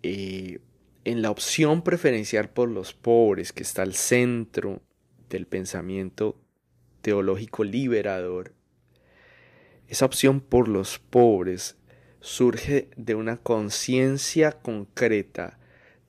eh, 0.01 0.59
en 1.03 1.21
la 1.21 1.31
opción 1.31 1.83
preferencial 1.83 2.49
por 2.49 2.69
los 2.69 2.93
pobres, 2.93 3.53
que 3.53 3.63
está 3.63 3.81
al 3.81 3.93
centro 3.93 4.81
del 5.29 5.47
pensamiento 5.47 6.39
teológico 7.01 7.63
liberador, 7.63 8.53
esa 9.87 10.05
opción 10.05 10.39
por 10.39 10.67
los 10.67 10.99
pobres 10.99 11.75
surge 12.21 12.89
de 12.95 13.15
una 13.15 13.37
conciencia 13.37 14.53
concreta 14.53 15.59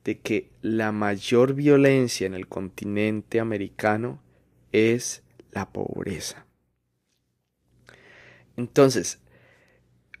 de 0.03 0.19
que 0.19 0.51
la 0.61 0.91
mayor 0.91 1.53
violencia 1.53 2.27
en 2.27 2.33
el 2.33 2.47
continente 2.47 3.39
americano 3.39 4.21
es 4.71 5.23
la 5.51 5.71
pobreza. 5.71 6.45
Entonces, 8.55 9.19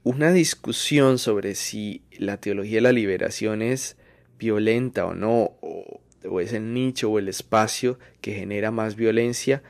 una 0.03 0.31
discusión 0.33 1.17
sobre 1.17 1.55
si 1.55 2.03
la 2.17 2.41
teología 2.41 2.77
de 2.77 2.81
la 2.81 2.91
liberación 2.91 3.61
es 3.61 3.97
violenta 4.43 5.05
o 5.05 5.13
no, 5.13 5.51
o, 5.61 6.01
es 6.41 6.53
el 6.53 6.73
nicho 6.73 7.09
o 7.09 7.19
el 7.19 7.29
espacio 7.29 7.97
que 8.21 8.33
genera 8.33 8.71
más 8.71 8.95
violencia, 8.95 9.63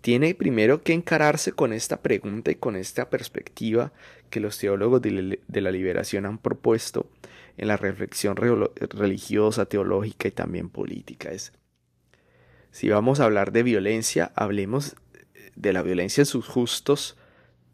tiene 0.00 0.34
primero 0.34 0.82
que 0.82 0.94
encararse 0.94 1.52
con 1.52 1.72
esta 1.72 2.02
pregunta 2.02 2.50
y 2.50 2.56
con 2.56 2.76
esta 2.76 3.08
perspectiva 3.08 3.92
que 4.30 4.40
los 4.40 4.58
teólogos 4.58 5.02
de 5.02 5.60
la 5.60 5.70
liberación 5.70 6.26
han 6.26 6.38
propuesto 6.38 7.06
en 7.56 7.68
la 7.68 7.76
reflexión 7.76 8.36
religiosa, 8.36 9.66
teológica 9.66 10.28
y 10.28 10.32
también 10.32 10.70
política. 10.70 11.30
Es, 11.30 11.52
si 12.70 12.88
vamos 12.88 13.20
a 13.20 13.24
hablar 13.24 13.52
de 13.52 13.62
violencia, 13.62 14.32
hablemos 14.34 14.96
de 15.54 15.72
la 15.72 15.82
violencia 15.82 16.22
en 16.22 16.26
sus 16.26 16.48
justos 16.48 17.16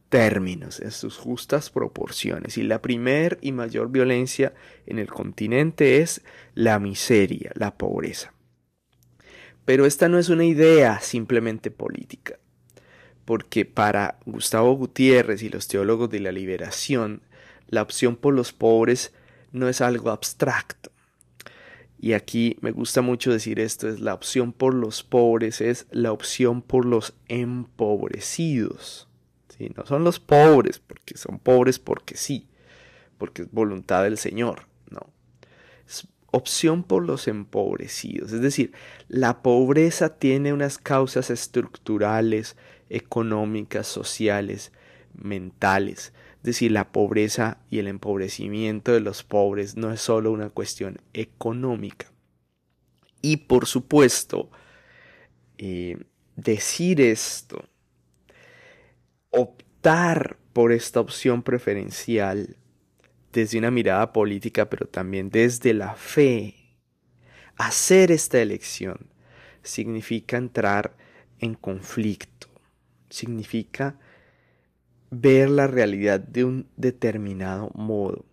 términos, 0.08 0.80
en 0.80 0.90
sus 0.90 1.16
justas 1.16 1.70
proporciones. 1.70 2.58
Y 2.58 2.62
la 2.62 2.80
primer 2.80 3.38
y 3.40 3.52
mayor 3.52 3.90
violencia 3.90 4.54
en 4.86 4.98
el 4.98 5.08
continente 5.08 6.00
es 6.00 6.22
la 6.54 6.78
miseria, 6.78 7.52
la 7.54 7.76
pobreza. 7.76 8.32
Pero 9.64 9.84
esta 9.84 10.08
no 10.08 10.18
es 10.18 10.28
una 10.30 10.44
idea 10.44 11.00
simplemente 11.00 11.70
política, 11.70 12.38
porque 13.24 13.66
para 13.66 14.18
Gustavo 14.24 14.72
Gutiérrez 14.74 15.42
y 15.42 15.50
los 15.50 15.68
teólogos 15.68 16.08
de 16.08 16.20
la 16.20 16.32
liberación, 16.32 17.22
la 17.68 17.82
opción 17.82 18.16
por 18.16 18.32
los 18.32 18.52
pobres 18.52 19.12
no 19.52 19.68
es 19.68 19.80
algo 19.80 20.10
abstracto. 20.10 20.90
Y 22.00 22.12
aquí 22.12 22.56
me 22.60 22.70
gusta 22.70 23.02
mucho 23.02 23.32
decir 23.32 23.58
esto, 23.58 23.88
es 23.88 24.00
la 24.00 24.14
opción 24.14 24.52
por 24.52 24.72
los 24.72 25.02
pobres, 25.02 25.60
es 25.60 25.86
la 25.90 26.12
opción 26.12 26.62
por 26.62 26.86
los 26.86 27.14
empobrecidos. 27.26 29.07
¿Sí? 29.58 29.70
No 29.76 29.84
son 29.84 30.04
los 30.04 30.20
pobres, 30.20 30.78
porque 30.78 31.18
son 31.18 31.38
pobres 31.38 31.78
porque 31.78 32.16
sí, 32.16 32.48
porque 33.18 33.42
es 33.42 33.52
voluntad 33.52 34.04
del 34.04 34.16
Señor, 34.16 34.66
no. 34.90 35.12
Es 35.86 36.08
opción 36.30 36.84
por 36.84 37.04
los 37.04 37.28
empobrecidos, 37.28 38.32
es 38.32 38.40
decir, 38.40 38.72
la 39.08 39.42
pobreza 39.42 40.18
tiene 40.18 40.52
unas 40.52 40.78
causas 40.78 41.30
estructurales, 41.30 42.56
económicas, 42.88 43.86
sociales, 43.86 44.72
mentales, 45.14 46.12
es 46.36 46.42
decir, 46.42 46.70
la 46.72 46.92
pobreza 46.92 47.58
y 47.68 47.80
el 47.80 47.88
empobrecimiento 47.88 48.92
de 48.92 49.00
los 49.00 49.24
pobres 49.24 49.76
no 49.76 49.92
es 49.92 50.00
solo 50.00 50.30
una 50.30 50.50
cuestión 50.50 50.98
económica. 51.12 52.12
Y 53.20 53.38
por 53.38 53.66
supuesto, 53.66 54.48
eh, 55.58 55.98
decir 56.36 57.00
esto, 57.00 57.68
optar 59.30 60.36
por 60.52 60.72
esta 60.72 61.00
opción 61.00 61.42
preferencial 61.42 62.56
desde 63.32 63.58
una 63.58 63.70
mirada 63.70 64.12
política, 64.12 64.68
pero 64.68 64.86
también 64.86 65.30
desde 65.30 65.74
la 65.74 65.94
fe, 65.94 66.54
hacer 67.56 68.10
esta 68.10 68.40
elección 68.40 69.10
significa 69.62 70.36
entrar 70.36 70.96
en 71.40 71.54
conflicto, 71.54 72.48
significa 73.10 73.96
ver 75.10 75.50
la 75.50 75.66
realidad 75.66 76.20
de 76.20 76.44
un 76.44 76.68
determinado 76.76 77.70
modo, 77.74 78.24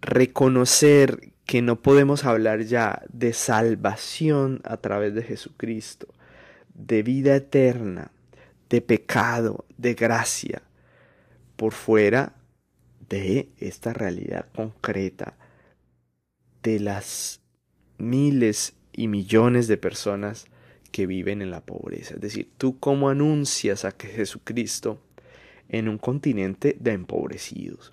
reconocer 0.00 1.32
que 1.46 1.62
no 1.62 1.82
podemos 1.82 2.24
hablar 2.24 2.62
ya 2.62 3.02
de 3.12 3.32
salvación 3.32 4.60
a 4.64 4.78
través 4.78 5.14
de 5.14 5.22
Jesucristo, 5.22 6.08
de 6.74 7.02
vida 7.02 7.36
eterna, 7.36 8.10
de 8.72 8.80
pecado, 8.80 9.66
de 9.76 9.92
gracia, 9.92 10.62
por 11.56 11.74
fuera 11.74 12.34
de 13.06 13.50
esta 13.58 13.92
realidad 13.92 14.48
concreta 14.56 15.36
de 16.62 16.80
las 16.80 17.42
miles 17.98 18.72
y 18.94 19.08
millones 19.08 19.68
de 19.68 19.76
personas 19.76 20.46
que 20.90 21.06
viven 21.06 21.42
en 21.42 21.50
la 21.50 21.60
pobreza. 21.60 22.14
Es 22.14 22.22
decir, 22.22 22.50
tú 22.56 22.78
cómo 22.78 23.10
anuncias 23.10 23.84
a 23.84 23.92
que 23.92 24.08
Jesucristo 24.08 25.02
en 25.68 25.86
un 25.86 25.98
continente 25.98 26.74
de 26.80 26.92
empobrecidos. 26.92 27.92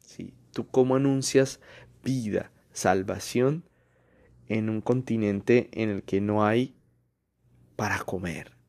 ¿Sí? 0.00 0.34
Tú 0.52 0.66
cómo 0.66 0.96
anuncias 0.96 1.60
vida, 2.04 2.52
salvación 2.74 3.64
en 4.48 4.68
un 4.68 4.82
continente 4.82 5.70
en 5.72 5.88
el 5.88 6.02
que 6.02 6.20
no 6.20 6.44
hay 6.44 6.74
para 7.76 8.00
comer. 8.00 8.59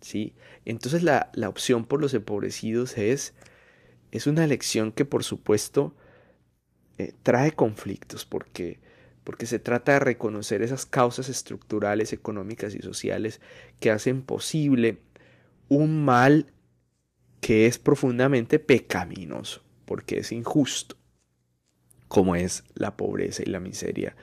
¿Sí? 0.00 0.34
Entonces 0.64 1.02
la, 1.02 1.30
la 1.34 1.48
opción 1.48 1.84
por 1.84 2.00
los 2.00 2.14
empobrecidos 2.14 2.96
es, 2.98 3.34
es 4.12 4.26
una 4.26 4.44
elección 4.44 4.92
que 4.92 5.04
por 5.04 5.24
supuesto 5.24 5.94
eh, 6.98 7.14
trae 7.22 7.52
conflictos 7.52 8.24
porque, 8.24 8.80
porque 9.22 9.46
se 9.46 9.60
trata 9.60 9.92
de 9.92 10.00
reconocer 10.00 10.62
esas 10.62 10.84
causas 10.84 11.28
estructurales, 11.28 12.12
económicas 12.12 12.74
y 12.74 12.80
sociales 12.80 13.40
que 13.78 13.92
hacen 13.92 14.22
posible 14.22 14.98
un 15.68 16.04
mal 16.04 16.52
que 17.40 17.66
es 17.66 17.78
profundamente 17.78 18.58
pecaminoso, 18.58 19.62
porque 19.84 20.18
es 20.18 20.32
injusto, 20.32 20.96
como 22.08 22.34
es 22.34 22.64
la 22.74 22.96
pobreza 22.96 23.44
y 23.44 23.50
la 23.50 23.60
miseria 23.60 24.16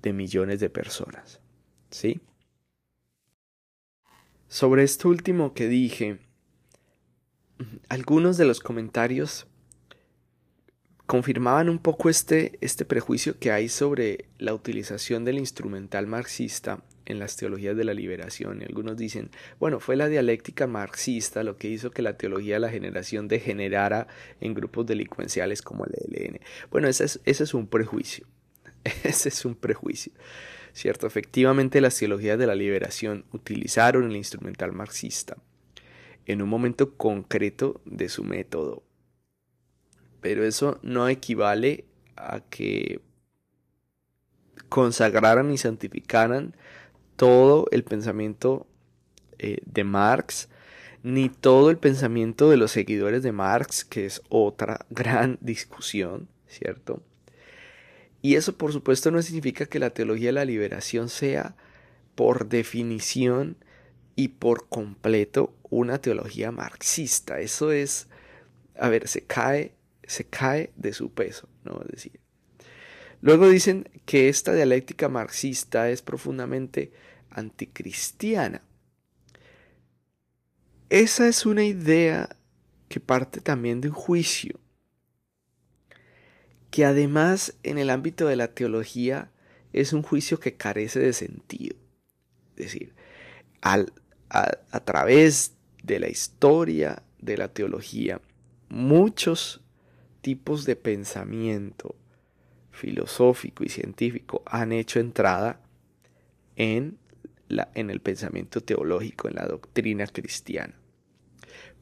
de 0.00 0.14
millones 0.14 0.58
de 0.60 0.70
personas. 0.70 1.40
¿Sí? 1.90 2.22
Sobre 4.52 4.82
esto 4.82 5.08
último 5.08 5.54
que 5.54 5.66
dije, 5.66 6.18
algunos 7.88 8.36
de 8.36 8.44
los 8.44 8.60
comentarios 8.60 9.46
confirmaban 11.06 11.70
un 11.70 11.78
poco 11.78 12.10
este, 12.10 12.58
este 12.60 12.84
prejuicio 12.84 13.38
que 13.38 13.50
hay 13.50 13.70
sobre 13.70 14.26
la 14.36 14.52
utilización 14.52 15.24
del 15.24 15.38
instrumental 15.38 16.06
marxista 16.06 16.82
en 17.06 17.18
las 17.18 17.36
teologías 17.36 17.78
de 17.78 17.84
la 17.84 17.94
liberación. 17.94 18.60
Y 18.60 18.64
algunos 18.64 18.98
dicen, 18.98 19.30
bueno, 19.58 19.80
fue 19.80 19.96
la 19.96 20.08
dialéctica 20.08 20.66
marxista 20.66 21.44
lo 21.44 21.56
que 21.56 21.68
hizo 21.68 21.90
que 21.90 22.02
la 22.02 22.18
teología 22.18 22.56
de 22.56 22.60
la 22.60 22.68
generación 22.68 23.28
degenerara 23.28 24.06
en 24.42 24.52
grupos 24.52 24.84
delincuenciales 24.84 25.62
como 25.62 25.86
el 25.86 25.94
ELN. 25.94 26.40
Bueno, 26.70 26.88
ese 26.88 27.04
es, 27.04 27.20
ese 27.24 27.44
es 27.44 27.54
un 27.54 27.68
prejuicio. 27.68 28.26
Ese 29.04 29.28
es 29.28 29.44
un 29.46 29.54
prejuicio. 29.54 30.12
¿Cierto? 30.72 31.06
Efectivamente, 31.06 31.80
las 31.80 31.96
teologías 31.96 32.38
de 32.38 32.46
la 32.46 32.54
liberación 32.54 33.24
utilizaron 33.32 34.10
el 34.10 34.16
instrumental 34.16 34.72
marxista 34.72 35.36
en 36.26 36.42
un 36.42 36.48
momento 36.48 36.96
concreto 36.96 37.80
de 37.84 38.08
su 38.08 38.24
método. 38.24 38.82
Pero 40.20 40.44
eso 40.44 40.78
no 40.82 41.08
equivale 41.08 41.84
a 42.16 42.40
que 42.40 43.00
consagraran 44.68 45.50
y 45.50 45.58
santificaran 45.58 46.56
todo 47.16 47.66
el 47.72 47.84
pensamiento 47.84 48.66
eh, 49.38 49.58
de 49.66 49.84
Marx, 49.84 50.48
ni 51.02 51.28
todo 51.28 51.70
el 51.70 51.78
pensamiento 51.78 52.48
de 52.48 52.56
los 52.56 52.70
seguidores 52.70 53.22
de 53.22 53.32
Marx, 53.32 53.84
que 53.84 54.06
es 54.06 54.22
otra 54.28 54.86
gran 54.90 55.38
discusión, 55.40 56.28
¿cierto? 56.46 57.02
Y 58.22 58.36
eso 58.36 58.56
por 58.56 58.72
supuesto 58.72 59.10
no 59.10 59.20
significa 59.20 59.66
que 59.66 59.80
la 59.80 59.90
teología 59.90 60.28
de 60.28 60.32
la 60.32 60.44
liberación 60.44 61.08
sea 61.08 61.56
por 62.14 62.48
definición 62.48 63.56
y 64.14 64.28
por 64.28 64.68
completo 64.68 65.54
una 65.70 65.98
teología 65.98 66.52
marxista. 66.52 67.40
Eso 67.40 67.72
es, 67.72 68.06
a 68.78 68.88
ver, 68.88 69.08
se 69.08 69.24
cae, 69.24 69.74
se 70.04 70.24
cae 70.24 70.72
de 70.76 70.92
su 70.92 71.10
peso, 71.10 71.48
¿no? 71.64 71.82
Decir, 71.90 72.20
luego 73.20 73.48
dicen 73.48 73.88
que 74.04 74.28
esta 74.28 74.54
dialéctica 74.54 75.08
marxista 75.08 75.90
es 75.90 76.00
profundamente 76.02 76.92
anticristiana. 77.30 78.62
Esa 80.90 81.26
es 81.26 81.46
una 81.46 81.64
idea 81.64 82.36
que 82.88 83.00
parte 83.00 83.40
también 83.40 83.80
de 83.80 83.88
un 83.88 83.94
juicio, 83.94 84.60
que 86.72 86.86
además 86.86 87.54
en 87.62 87.76
el 87.76 87.90
ámbito 87.90 88.26
de 88.26 88.34
la 88.34 88.48
teología 88.48 89.30
es 89.74 89.92
un 89.92 90.02
juicio 90.02 90.40
que 90.40 90.54
carece 90.54 91.00
de 91.00 91.12
sentido. 91.12 91.76
Es 92.56 92.64
decir, 92.64 92.94
al, 93.60 93.92
a, 94.30 94.80
través 94.80 95.54
de 95.82 96.00
la 96.00 96.08
historia 96.08 97.02
de 97.20 97.36
la 97.36 97.48
teología, 97.48 98.22
muchos 98.70 99.60
tipos 100.22 100.64
de 100.64 100.74
pensamiento 100.74 101.94
filosófico 102.70 103.64
y 103.64 103.68
científico 103.68 104.42
han 104.46 104.72
hecho 104.72 104.98
entrada 104.98 105.60
en 106.56 106.98
en 107.74 107.90
el 107.90 108.00
pensamiento 108.00 108.62
teológico, 108.62 109.28
en 109.28 109.34
la 109.34 109.44
doctrina 109.44 110.06
cristiana. 110.06 110.72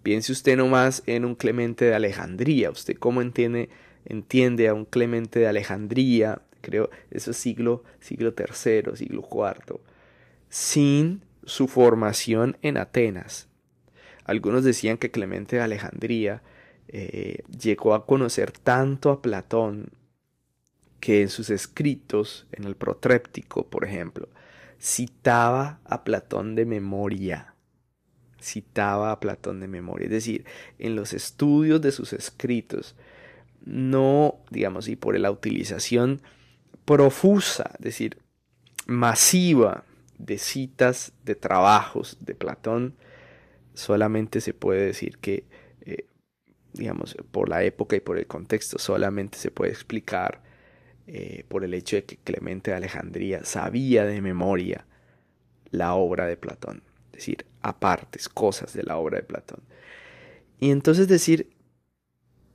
Piense 0.03 0.33
usted 0.33 0.57
nomás 0.57 1.05
en 1.07 1.25
un 1.25 1.37
Clemente 1.37 1.85
de 1.85 1.95
Alejandría. 1.95 2.71
¿Usted 2.71 2.97
cómo 2.97 3.23
entiende, 3.23 3.69
entiende 4.11 4.69
a 4.69 4.75
un 4.75 4.85
Clemente 4.85 5.41
de 5.41 5.47
Alejandría? 5.47 6.43
Creo, 6.61 6.91
eso 7.11 7.31
es 7.31 7.37
siglo, 7.37 7.85
siglo 8.01 8.35
III, 8.37 8.97
siglo 8.97 9.29
IV. 9.31 9.81
Sin 10.49 11.23
su 11.45 11.69
formación 11.69 12.57
en 12.63 12.77
Atenas. 12.77 13.49
Algunos 14.25 14.65
decían 14.65 14.99
que 14.99 15.11
Clemente 15.11 15.57
de 15.57 15.63
Alejandría 15.63 16.43
eh, 16.89 17.43
llegó 17.61 17.95
a 17.95 18.07
conocer 18.07 18.53
tanto 18.53 19.11
a 19.11 19.23
Platón 19.23 19.91
que 21.01 21.23
en 21.23 21.29
sus 21.29 21.51
escritos, 21.51 22.47
en 22.53 22.65
el 22.65 22.77
Protréptico, 22.77 23.67
por 23.67 23.85
ejemplo, 23.85 24.29
citaba 24.81 25.81
a 25.85 26.05
Platón 26.05 26.55
de 26.55 26.67
memoria. 26.67 27.55
Citaba 28.41 29.13
a 29.13 29.21
Platón 29.21 29.61
de 29.61 29.69
memoria. 29.69 30.07
Es 30.07 30.13
decir, 30.13 30.45
en 30.79 30.97
los 30.97 31.13
estudios 31.13 31.81
de 31.81 31.93
sus 31.93 32.13
escritos, 32.13 32.95
no, 33.65 34.39
digamos, 34.51 34.89
y 34.89 34.97
por 34.97 35.19
la 35.19 35.31
utilización 35.31 36.23
profusa, 36.85 37.71
es 37.79 37.85
decir, 37.85 38.19
masiva 38.87 39.85
de 40.19 40.39
citas, 40.39 41.13
de 41.25 41.35
trabajos 41.35 42.19
de 42.21 42.35
Platón, 42.35 42.97
solamente 43.75 44.41
se 44.41 44.55
puede 44.55 44.87
decir 44.87 45.19
que, 45.19 45.45
eh, 45.83 46.07
digamos, 46.73 47.17
por 47.31 47.49
la 47.49 47.63
época 47.65 47.97
y 47.97 48.01
por 48.01 48.19
el 48.19 48.27
contexto, 48.27 48.79
solamente 48.79 49.39
se 49.39 49.51
puede 49.51 49.73
explicar 49.73 50.43
eh, 51.07 51.45
por 51.49 51.65
el 51.65 51.75
hecho 51.75 51.97
de 51.97 52.05
que 52.05 52.17
Clemente 52.17 52.71
de 52.71 52.77
Alejandría 52.77 53.45
sabía 53.45 54.05
de 54.05 54.21
memoria 54.21 54.87
la 55.71 55.95
obra 55.95 56.27
de 56.27 56.37
Platón, 56.37 56.83
es 57.07 57.19
decir, 57.19 57.47
apartes, 57.63 58.29
cosas 58.29 58.75
de 58.75 58.83
la 58.83 58.97
obra 58.97 59.19
de 59.19 59.25
Platón. 59.25 59.61
Y 60.59 60.71
entonces 60.71 61.09
decir, 61.09 61.51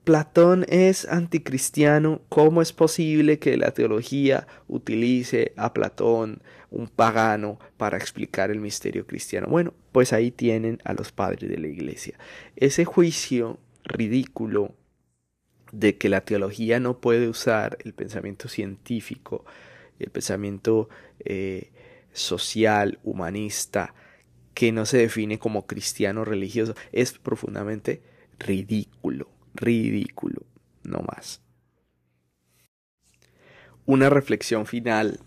Platón 0.06 0.68
es 0.70 1.06
anticristiano, 1.06 2.22
¿cómo 2.30 2.62
es 2.62 2.72
posible 2.74 3.40
que 3.40 3.58
la 3.58 3.72
teología 3.72 4.46
utilice 4.68 5.54
a 5.58 5.74
Platón, 5.74 6.44
un 6.70 6.88
pagano, 6.88 7.60
para 7.78 7.98
explicar 7.98 8.52
el 8.52 8.60
misterio 8.60 9.08
cristiano? 9.08 9.48
Bueno, 9.50 9.74
pues 9.92 10.14
ahí 10.14 10.30
tienen 10.30 10.80
a 10.86 10.94
los 10.94 11.12
padres 11.12 11.50
de 11.50 11.58
la 11.58 11.68
iglesia. 11.68 12.20
Ese 12.56 12.86
juicio 12.86 13.58
ridículo 13.84 14.76
de 15.72 15.98
que 15.98 16.08
la 16.08 16.22
teología 16.22 16.80
no 16.80 17.00
puede 17.00 17.28
usar 17.28 17.80
el 17.84 17.96
pensamiento 17.96 18.48
científico, 18.48 19.44
el 19.98 20.12
pensamiento 20.12 20.88
eh, 21.18 21.72
social, 22.14 23.00
humanista, 23.04 23.96
que 24.54 24.72
no 24.72 24.86
se 24.86 25.00
define 25.00 25.40
como 25.40 25.66
cristiano 25.66 26.26
religioso, 26.26 26.76
es 26.92 27.14
profundamente 27.14 28.04
ridículo, 28.38 29.30
ridículo, 29.56 30.46
no 30.84 31.00
más. 31.00 31.42
Una 33.86 34.10
reflexión 34.10 34.66
final, 34.66 35.20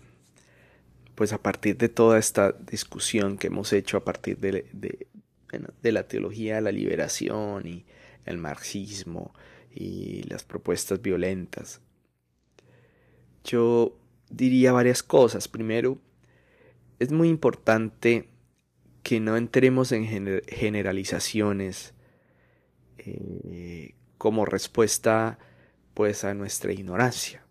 pues 1.15 1.33
a 1.33 1.41
partir 1.41 1.77
de 1.77 1.89
toda 1.89 2.19
esta 2.19 2.51
discusión 2.51 3.37
que 3.37 3.47
hemos 3.47 3.73
hecho 3.73 3.97
a 3.97 4.03
partir 4.03 4.37
de, 4.39 4.65
de 4.73 5.91
la 5.91 6.07
teología 6.07 6.55
de 6.55 6.61
la 6.61 6.71
liberación 6.71 7.67
y 7.67 7.85
el 8.25 8.37
marxismo, 8.37 9.33
y 9.73 10.23
las 10.23 10.43
propuestas 10.43 11.01
violentas. 11.01 11.81
Yo 13.43 13.97
diría 14.29 14.71
varias 14.71 15.03
cosas. 15.03 15.47
Primero, 15.47 15.99
es 16.99 17.11
muy 17.11 17.29
importante 17.29 18.29
que 19.03 19.19
no 19.19 19.37
entremos 19.37 19.91
en 19.91 20.05
generalizaciones 20.47 21.93
eh, 22.97 23.95
como 24.19 24.45
respuesta 24.45 25.39
pues 25.95 26.23
a 26.23 26.35
nuestra 26.35 26.71
ignorancia, 26.71 27.43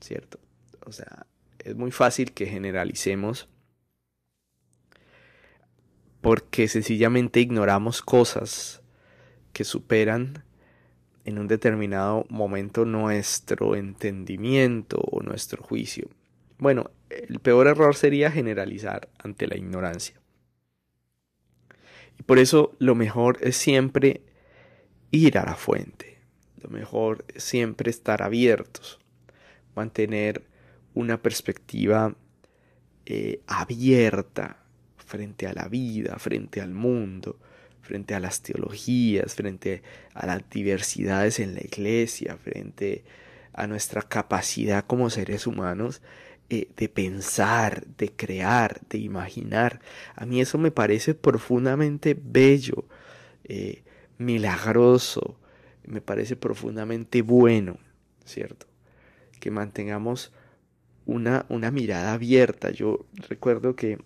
¿cierto? 0.00 0.40
O 0.84 0.90
sea, 0.90 1.26
es 1.60 1.76
muy 1.76 1.92
fácil 1.92 2.32
que 2.32 2.46
generalicemos 2.46 3.48
porque 6.20 6.66
sencillamente 6.66 7.40
ignoramos 7.40 8.00
cosas 8.00 8.82
que 9.52 9.64
superan 9.64 10.42
en 11.26 11.38
un 11.38 11.46
determinado 11.46 12.24
momento 12.30 12.86
nuestro 12.86 13.76
entendimiento 13.76 14.96
o 14.98 15.22
nuestro 15.22 15.62
juicio. 15.62 16.08
Bueno, 16.58 16.90
el 17.10 17.38
peor 17.40 17.66
error 17.66 17.94
sería 17.94 18.30
generalizar 18.30 19.10
ante 19.18 19.46
la 19.46 19.56
ignorancia. 19.56 20.18
Y 22.18 22.22
por 22.22 22.38
eso 22.38 22.74
lo 22.78 22.94
mejor 22.94 23.36
es 23.42 23.56
siempre 23.56 24.22
ir 25.10 25.36
a 25.36 25.44
la 25.44 25.56
fuente. 25.56 26.13
Mejor 26.68 27.24
siempre 27.36 27.90
estar 27.90 28.22
abiertos. 28.22 28.98
Mantener 29.74 30.42
una 30.94 31.20
perspectiva 31.20 32.14
eh, 33.06 33.40
abierta 33.46 34.58
frente 34.96 35.46
a 35.46 35.52
la 35.52 35.68
vida, 35.68 36.18
frente 36.18 36.60
al 36.60 36.72
mundo, 36.72 37.38
frente 37.82 38.14
a 38.14 38.20
las 38.20 38.42
teologías, 38.42 39.34
frente 39.34 39.82
a 40.14 40.26
las 40.26 40.48
diversidades 40.48 41.38
en 41.40 41.54
la 41.54 41.60
iglesia, 41.60 42.36
frente 42.36 43.04
a 43.52 43.66
nuestra 43.66 44.02
capacidad 44.02 44.84
como 44.86 45.10
seres 45.10 45.46
humanos 45.46 46.02
eh, 46.50 46.68
de 46.76 46.88
pensar, 46.88 47.86
de 47.98 48.10
crear, 48.10 48.80
de 48.88 48.98
imaginar. 48.98 49.80
A 50.14 50.26
mí 50.26 50.40
eso 50.40 50.58
me 50.58 50.70
parece 50.70 51.14
profundamente 51.14 52.16
bello, 52.20 52.84
eh, 53.44 53.82
milagroso, 54.18 55.38
me 55.86 56.00
parece 56.00 56.36
profundamente 56.36 57.22
bueno, 57.22 57.78
¿cierto? 58.24 58.66
Que 59.40 59.50
mantengamos 59.50 60.32
una, 61.06 61.46
una 61.48 61.70
mirada 61.70 62.14
abierta. 62.14 62.70
Yo 62.70 63.06
recuerdo 63.28 63.76
que 63.76 63.98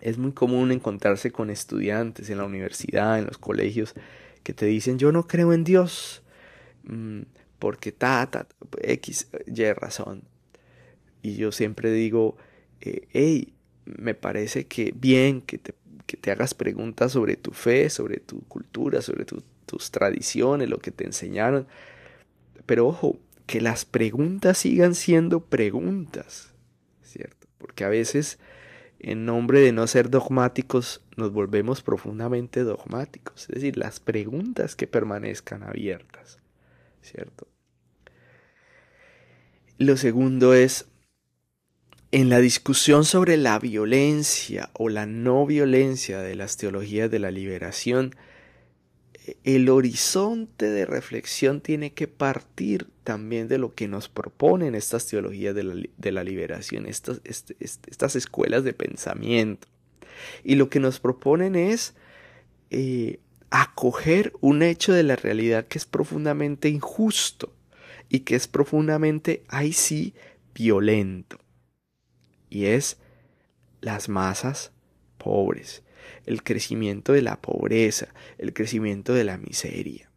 es 0.00 0.18
muy 0.18 0.32
común 0.32 0.72
encontrarse 0.72 1.30
con 1.30 1.50
estudiantes 1.50 2.30
en 2.30 2.38
la 2.38 2.44
universidad, 2.44 3.18
en 3.18 3.26
los 3.26 3.38
colegios, 3.38 3.94
que 4.42 4.54
te 4.54 4.66
dicen 4.66 4.98
yo 4.98 5.12
no 5.12 5.26
creo 5.26 5.52
en 5.52 5.64
Dios, 5.64 6.22
mm, 6.84 7.22
porque 7.58 7.92
ta, 7.92 8.28
ta, 8.30 8.46
X, 8.82 9.28
Y 9.46 9.72
razón. 9.72 10.22
Y 11.22 11.34
yo 11.34 11.52
siempre 11.52 11.90
digo, 11.92 12.36
hey, 12.80 13.54
me 13.84 14.14
parece 14.14 14.66
que 14.66 14.92
bien 14.94 15.40
que 15.40 15.58
te, 15.58 15.74
que 16.06 16.16
te, 16.16 16.30
hagas 16.30 16.54
preguntas 16.54 17.12
sobre 17.12 17.36
tu 17.36 17.50
fe, 17.50 17.90
sobre 17.90 18.20
tu 18.20 18.42
cultura, 18.42 19.02
sobre 19.02 19.24
tus 19.68 19.92
tradiciones, 19.92 20.68
lo 20.68 20.78
que 20.78 20.90
te 20.90 21.04
enseñaron. 21.04 21.68
Pero 22.66 22.88
ojo, 22.88 23.20
que 23.46 23.60
las 23.60 23.84
preguntas 23.84 24.58
sigan 24.58 24.96
siendo 24.96 25.38
preguntas, 25.40 26.52
¿cierto? 27.04 27.46
Porque 27.58 27.84
a 27.84 27.88
veces 27.88 28.40
en 29.00 29.24
nombre 29.24 29.60
de 29.60 29.72
no 29.72 29.86
ser 29.86 30.10
dogmáticos, 30.10 31.02
nos 31.16 31.32
volvemos 31.32 31.82
profundamente 31.82 32.64
dogmáticos. 32.64 33.42
Es 33.42 33.56
decir, 33.56 33.76
las 33.76 34.00
preguntas 34.00 34.74
que 34.74 34.86
permanezcan 34.86 35.62
abiertas. 35.62 36.38
¿Cierto? 37.00 37.46
Lo 39.78 39.96
segundo 39.96 40.52
es, 40.52 40.86
en 42.10 42.28
la 42.28 42.40
discusión 42.40 43.04
sobre 43.04 43.36
la 43.36 43.58
violencia 43.58 44.70
o 44.72 44.88
la 44.88 45.06
no 45.06 45.46
violencia 45.46 46.20
de 46.20 46.34
las 46.34 46.56
teologías 46.56 47.10
de 47.10 47.20
la 47.20 47.30
liberación, 47.30 48.14
el 49.44 49.68
horizonte 49.68 50.66
de 50.66 50.86
reflexión 50.86 51.60
tiene 51.60 51.92
que 51.92 52.08
partir 52.08 52.88
también 53.04 53.48
de 53.48 53.58
lo 53.58 53.74
que 53.74 53.88
nos 53.88 54.08
proponen 54.08 54.74
estas 54.74 55.06
teologías 55.06 55.54
de 55.54 56.12
la, 56.12 56.24
liberación, 56.24 56.86
estas, 56.86 57.20
este, 57.24 57.56
este, 57.60 57.90
estas, 57.90 58.16
escuelas 58.16 58.64
de 58.64 58.72
pensamiento. 58.72 59.68
Y 60.44 60.56
lo 60.56 60.68
que 60.70 60.80
nos 60.80 61.00
proponen 61.00 61.56
es 61.56 61.94
eh, 62.70 63.20
acoger 63.50 64.32
un 64.40 64.62
hecho 64.62 64.92
de 64.92 65.02
la 65.02 65.16
realidad 65.16 65.66
que 65.66 65.78
es 65.78 65.86
profundamente 65.86 66.68
injusto 66.68 67.52
y 68.08 68.20
que 68.20 68.36
es 68.36 68.46
profundamente, 68.46 69.44
ahí 69.48 69.72
sí, 69.72 70.14
violento. 70.54 71.38
Y 72.50 72.66
es 72.66 72.98
las 73.80 74.08
masas 74.08 74.72
pobres 75.18 75.82
el 76.26 76.42
crecimiento 76.42 77.12
de 77.12 77.22
la 77.22 77.40
pobreza, 77.40 78.08
el 78.38 78.52
crecimiento 78.52 79.14
de 79.14 79.24
la 79.24 79.38
miseria, 79.38 80.10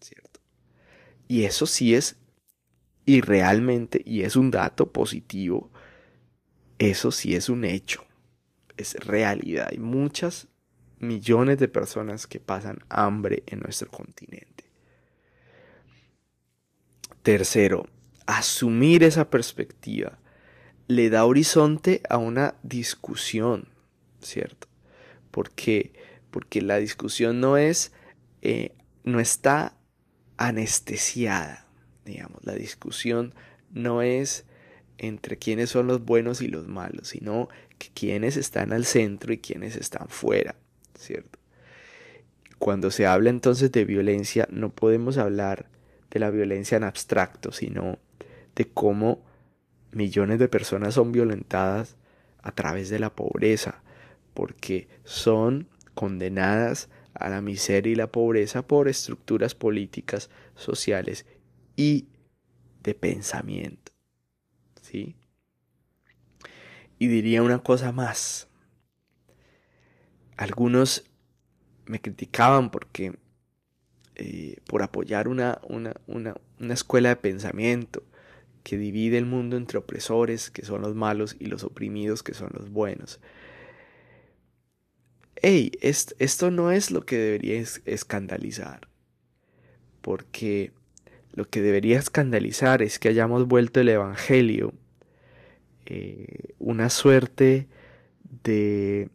¿cierto? 0.00 0.40
Y 1.28 1.44
eso 1.44 1.66
sí 1.66 1.94
es, 1.94 2.16
y 3.06 3.20
realmente, 3.20 4.02
y 4.04 4.22
es 4.22 4.36
un 4.36 4.50
dato 4.50 4.92
positivo, 4.92 5.70
eso 6.78 7.10
sí 7.10 7.34
es 7.34 7.48
un 7.48 7.64
hecho, 7.64 8.04
es 8.76 8.94
realidad. 9.04 9.68
Hay 9.70 9.78
muchas 9.78 10.48
millones 10.98 11.58
de 11.58 11.68
personas 11.68 12.26
que 12.26 12.40
pasan 12.40 12.78
hambre 12.88 13.42
en 13.46 13.60
nuestro 13.60 13.90
continente. 13.90 14.64
Tercero, 17.22 17.86
asumir 18.26 19.02
esa 19.02 19.30
perspectiva 19.30 20.18
le 20.88 21.08
da 21.08 21.24
horizonte 21.24 22.02
a 22.08 22.18
una 22.18 22.56
discusión, 22.62 23.68
¿cierto? 24.20 24.68
Porque, 25.34 25.92
porque 26.30 26.62
la 26.62 26.76
discusión 26.76 27.40
no 27.40 27.56
es, 27.56 27.90
eh, 28.40 28.70
no 29.02 29.18
está 29.18 29.76
anestesiada, 30.36 31.66
digamos, 32.04 32.44
la 32.44 32.54
discusión 32.54 33.34
no 33.72 34.00
es 34.00 34.44
entre 34.96 35.36
quiénes 35.36 35.70
son 35.70 35.88
los 35.88 36.04
buenos 36.04 36.40
y 36.40 36.46
los 36.46 36.68
malos, 36.68 37.08
sino 37.08 37.48
que 37.78 37.88
quiénes 37.92 38.36
están 38.36 38.72
al 38.72 38.84
centro 38.84 39.32
y 39.32 39.38
quiénes 39.38 39.74
están 39.74 40.06
fuera, 40.08 40.54
¿cierto? 40.96 41.40
Cuando 42.60 42.92
se 42.92 43.04
habla 43.04 43.30
entonces 43.30 43.72
de 43.72 43.84
violencia, 43.84 44.46
no 44.52 44.70
podemos 44.70 45.18
hablar 45.18 45.68
de 46.12 46.20
la 46.20 46.30
violencia 46.30 46.76
en 46.76 46.84
abstracto, 46.84 47.50
sino 47.50 47.98
de 48.54 48.66
cómo 48.66 49.24
millones 49.90 50.38
de 50.38 50.46
personas 50.46 50.94
son 50.94 51.10
violentadas 51.10 51.96
a 52.40 52.52
través 52.52 52.88
de 52.88 53.00
la 53.00 53.10
pobreza, 53.16 53.82
porque 54.34 54.88
son 55.04 55.68
condenadas 55.94 56.90
a 57.14 57.30
la 57.30 57.40
miseria 57.40 57.92
y 57.92 57.96
la 57.96 58.10
pobreza 58.10 58.66
por 58.66 58.88
estructuras 58.88 59.54
políticas, 59.54 60.28
sociales 60.56 61.24
y 61.76 62.08
de 62.82 62.94
pensamiento. 62.94 63.92
¿Sí? 64.82 65.16
Y 66.98 67.06
diría 67.06 67.42
una 67.42 67.60
cosa 67.60 67.92
más. 67.92 68.48
Algunos 70.36 71.04
me 71.86 72.00
criticaban 72.00 72.70
porque 72.70 73.16
eh, 74.16 74.56
por 74.66 74.82
apoyar 74.82 75.28
una, 75.28 75.60
una, 75.68 75.94
una, 76.06 76.34
una 76.58 76.74
escuela 76.74 77.10
de 77.10 77.16
pensamiento 77.16 78.02
que 78.64 78.78
divide 78.78 79.18
el 79.18 79.26
mundo 79.26 79.56
entre 79.56 79.78
opresores, 79.78 80.50
que 80.50 80.64
son 80.64 80.82
los 80.82 80.94
malos, 80.94 81.36
y 81.38 81.46
los 81.46 81.64
oprimidos, 81.64 82.22
que 82.22 82.32
son 82.32 82.50
los 82.54 82.70
buenos 82.70 83.20
hey, 85.46 85.72
esto 85.80 86.50
no 86.50 86.70
es 86.72 86.90
lo 86.90 87.04
que 87.04 87.18
debería 87.18 87.62
escandalizar. 87.84 88.88
Porque 90.00 90.72
lo 91.34 91.44
que 91.50 91.60
debería 91.60 91.98
escandalizar 91.98 92.80
es 92.80 92.98
que 92.98 93.08
hayamos 93.10 93.46
vuelto 93.46 93.80
el 93.80 93.90
Evangelio 93.90 94.72
eh, 95.84 96.54
una 96.58 96.88
suerte 96.88 97.68
de 98.42 99.10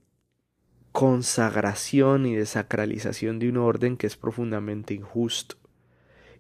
consagración 0.92 2.28
y 2.28 2.36
de 2.36 2.46
sacralización 2.46 3.40
de 3.40 3.50
un 3.50 3.58
orden 3.58 3.98
que 3.98 4.06
es 4.06 4.16
profundamente 4.16 4.94
injusto. 4.94 5.56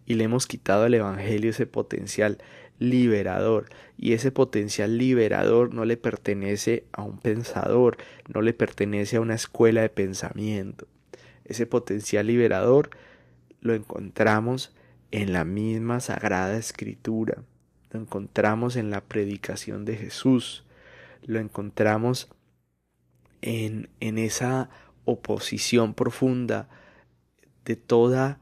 Y 0.06 0.15
le 0.15 0.25
hemos 0.25 0.45
quitado 0.45 0.84
al 0.84 0.93
Evangelio 0.93 1.49
ese 1.49 1.65
potencial 1.65 2.38
liberador. 2.79 3.69
Y 3.97 4.13
ese 4.13 4.31
potencial 4.31 4.97
liberador 4.97 5.73
no 5.73 5.85
le 5.85 5.97
pertenece 5.97 6.85
a 6.93 7.03
un 7.03 7.19
pensador, 7.19 7.97
no 8.33 8.41
le 8.41 8.53
pertenece 8.53 9.17
a 9.17 9.21
una 9.21 9.35
escuela 9.35 9.81
de 9.81 9.89
pensamiento. 9.89 10.87
Ese 11.45 11.65
potencial 11.65 12.27
liberador 12.27 12.89
lo 13.61 13.73
encontramos 13.73 14.73
en 15.11 15.33
la 15.33 15.43
misma 15.43 15.99
sagrada 15.99 16.57
escritura, 16.57 17.43
lo 17.91 17.99
encontramos 17.99 18.75
en 18.75 18.89
la 18.89 19.01
predicación 19.01 19.83
de 19.83 19.97
Jesús, 19.97 20.63
lo 21.25 21.39
encontramos 21.39 22.29
en, 23.41 23.89
en 23.99 24.17
esa 24.17 24.69
oposición 25.05 25.93
profunda 25.93 26.69
de 27.65 27.75
toda 27.75 28.39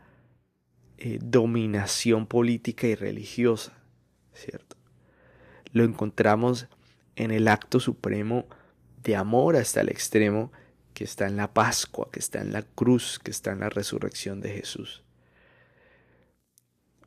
eh, 0.97 1.19
dominación 1.21 2.28
política 2.28 2.88
y 2.88 2.95
religiosa 2.95 3.77
¿cierto? 4.38 4.78
Lo 5.73 5.84
encontramos 5.84 6.67
en 7.15 7.32
el 7.32 7.47
acto 7.47 7.80
supremo 7.80 8.45
de 9.04 9.15
amor 9.15 9.56
hasta 9.56 9.82
el 9.82 9.89
extremo 9.89 10.52
que 10.93 11.04
está 11.04 11.28
en 11.28 11.38
la 11.38 11.54
Pascua, 11.54 12.10
que 12.12 12.19
está 12.19 12.41
en 12.41 12.52
la 12.52 12.63
cruz, 12.63 13.19
que 13.23 13.32
está 13.32 13.52
en 13.52 13.60
la 13.60 13.69
resurrección 13.69 14.41
de 14.41 14.50
Jesús. 14.50 15.04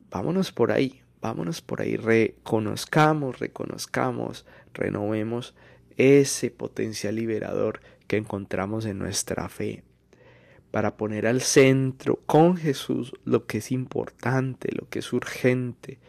Vámonos 0.09 0.51
por 0.51 0.71
ahí, 0.71 1.01
vámonos 1.21 1.61
por 1.61 1.81
ahí, 1.81 1.95
reconozcamos, 1.95 3.39
reconozcamos, 3.39 4.45
renovemos 4.73 5.55
ese 5.97 6.51
potencial 6.51 7.15
liberador 7.15 7.81
que 8.07 8.17
encontramos 8.17 8.85
en 8.85 8.99
nuestra 8.99 9.47
fe, 9.49 9.83
para 10.71 10.95
poner 10.95 11.27
al 11.27 11.41
centro 11.41 12.21
con 12.25 12.57
Jesús 12.57 13.13
lo 13.25 13.45
que 13.45 13.59
es 13.59 13.71
importante, 13.71 14.69
lo 14.73 14.89
que 14.89 14.99
es 14.99 15.13
urgente, 15.13 15.99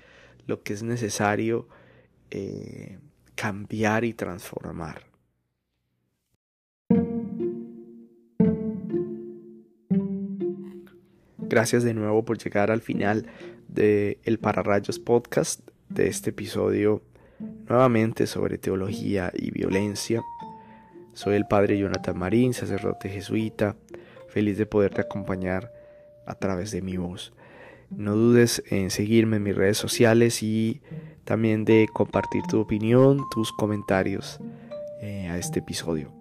lo 0.47 0.63
que 0.63 0.73
es 0.73 0.83
necesario 0.83 1.69
eh, 2.31 2.99
cambiar 3.35 4.05
y 4.05 4.15
transformar. 4.15 5.03
Gracias 11.39 11.85
de 11.85 11.93
nuevo 11.93 12.25
por 12.25 12.39
llegar 12.39 12.71
al 12.71 12.81
final 12.81 13.27
de 13.69 14.19
el 14.25 14.39
Pararrayos 14.39 14.99
Podcast, 14.99 15.61
de 15.91 16.09
este 16.09 16.31
episodio 16.31 17.03
nuevamente 17.69 18.27
sobre 18.27 18.59
teología 18.59 19.31
y 19.35 19.51
violencia. 19.51 20.23
Soy 21.13 21.35
el 21.35 21.45
padre 21.47 21.79
Jonathan 21.79 22.19
Marín, 22.19 22.55
sacerdote 22.55 23.09
jesuita, 23.11 23.77
feliz 24.29 24.57
de 24.57 24.67
poderte 24.67 25.03
acompañar 25.03 25.73
a 26.27 26.35
través 26.35 26.71
de 26.71 26.81
mi 26.81 26.97
voz. 26.97 27.35
No 27.97 28.15
dudes 28.17 28.63
en 28.71 28.91
seguirme 28.91 29.37
en 29.37 29.43
mis 29.43 29.55
redes 29.55 29.79
sociales 29.79 30.43
y 30.43 30.81
también 31.25 31.65
de 31.65 31.89
compartir 31.93 32.43
tu 32.49 32.61
opinión, 32.61 33.21
tus 33.31 33.53
comentarios 33.53 34.41
eh, 35.01 35.29
a 35.29 35.39
este 35.39 35.61
episodio. 35.61 36.13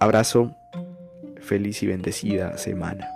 Abrazo, 0.00 0.54
feliz 1.40 1.82
y 1.82 1.86
bendecida 1.86 2.58
semana. 2.58 3.13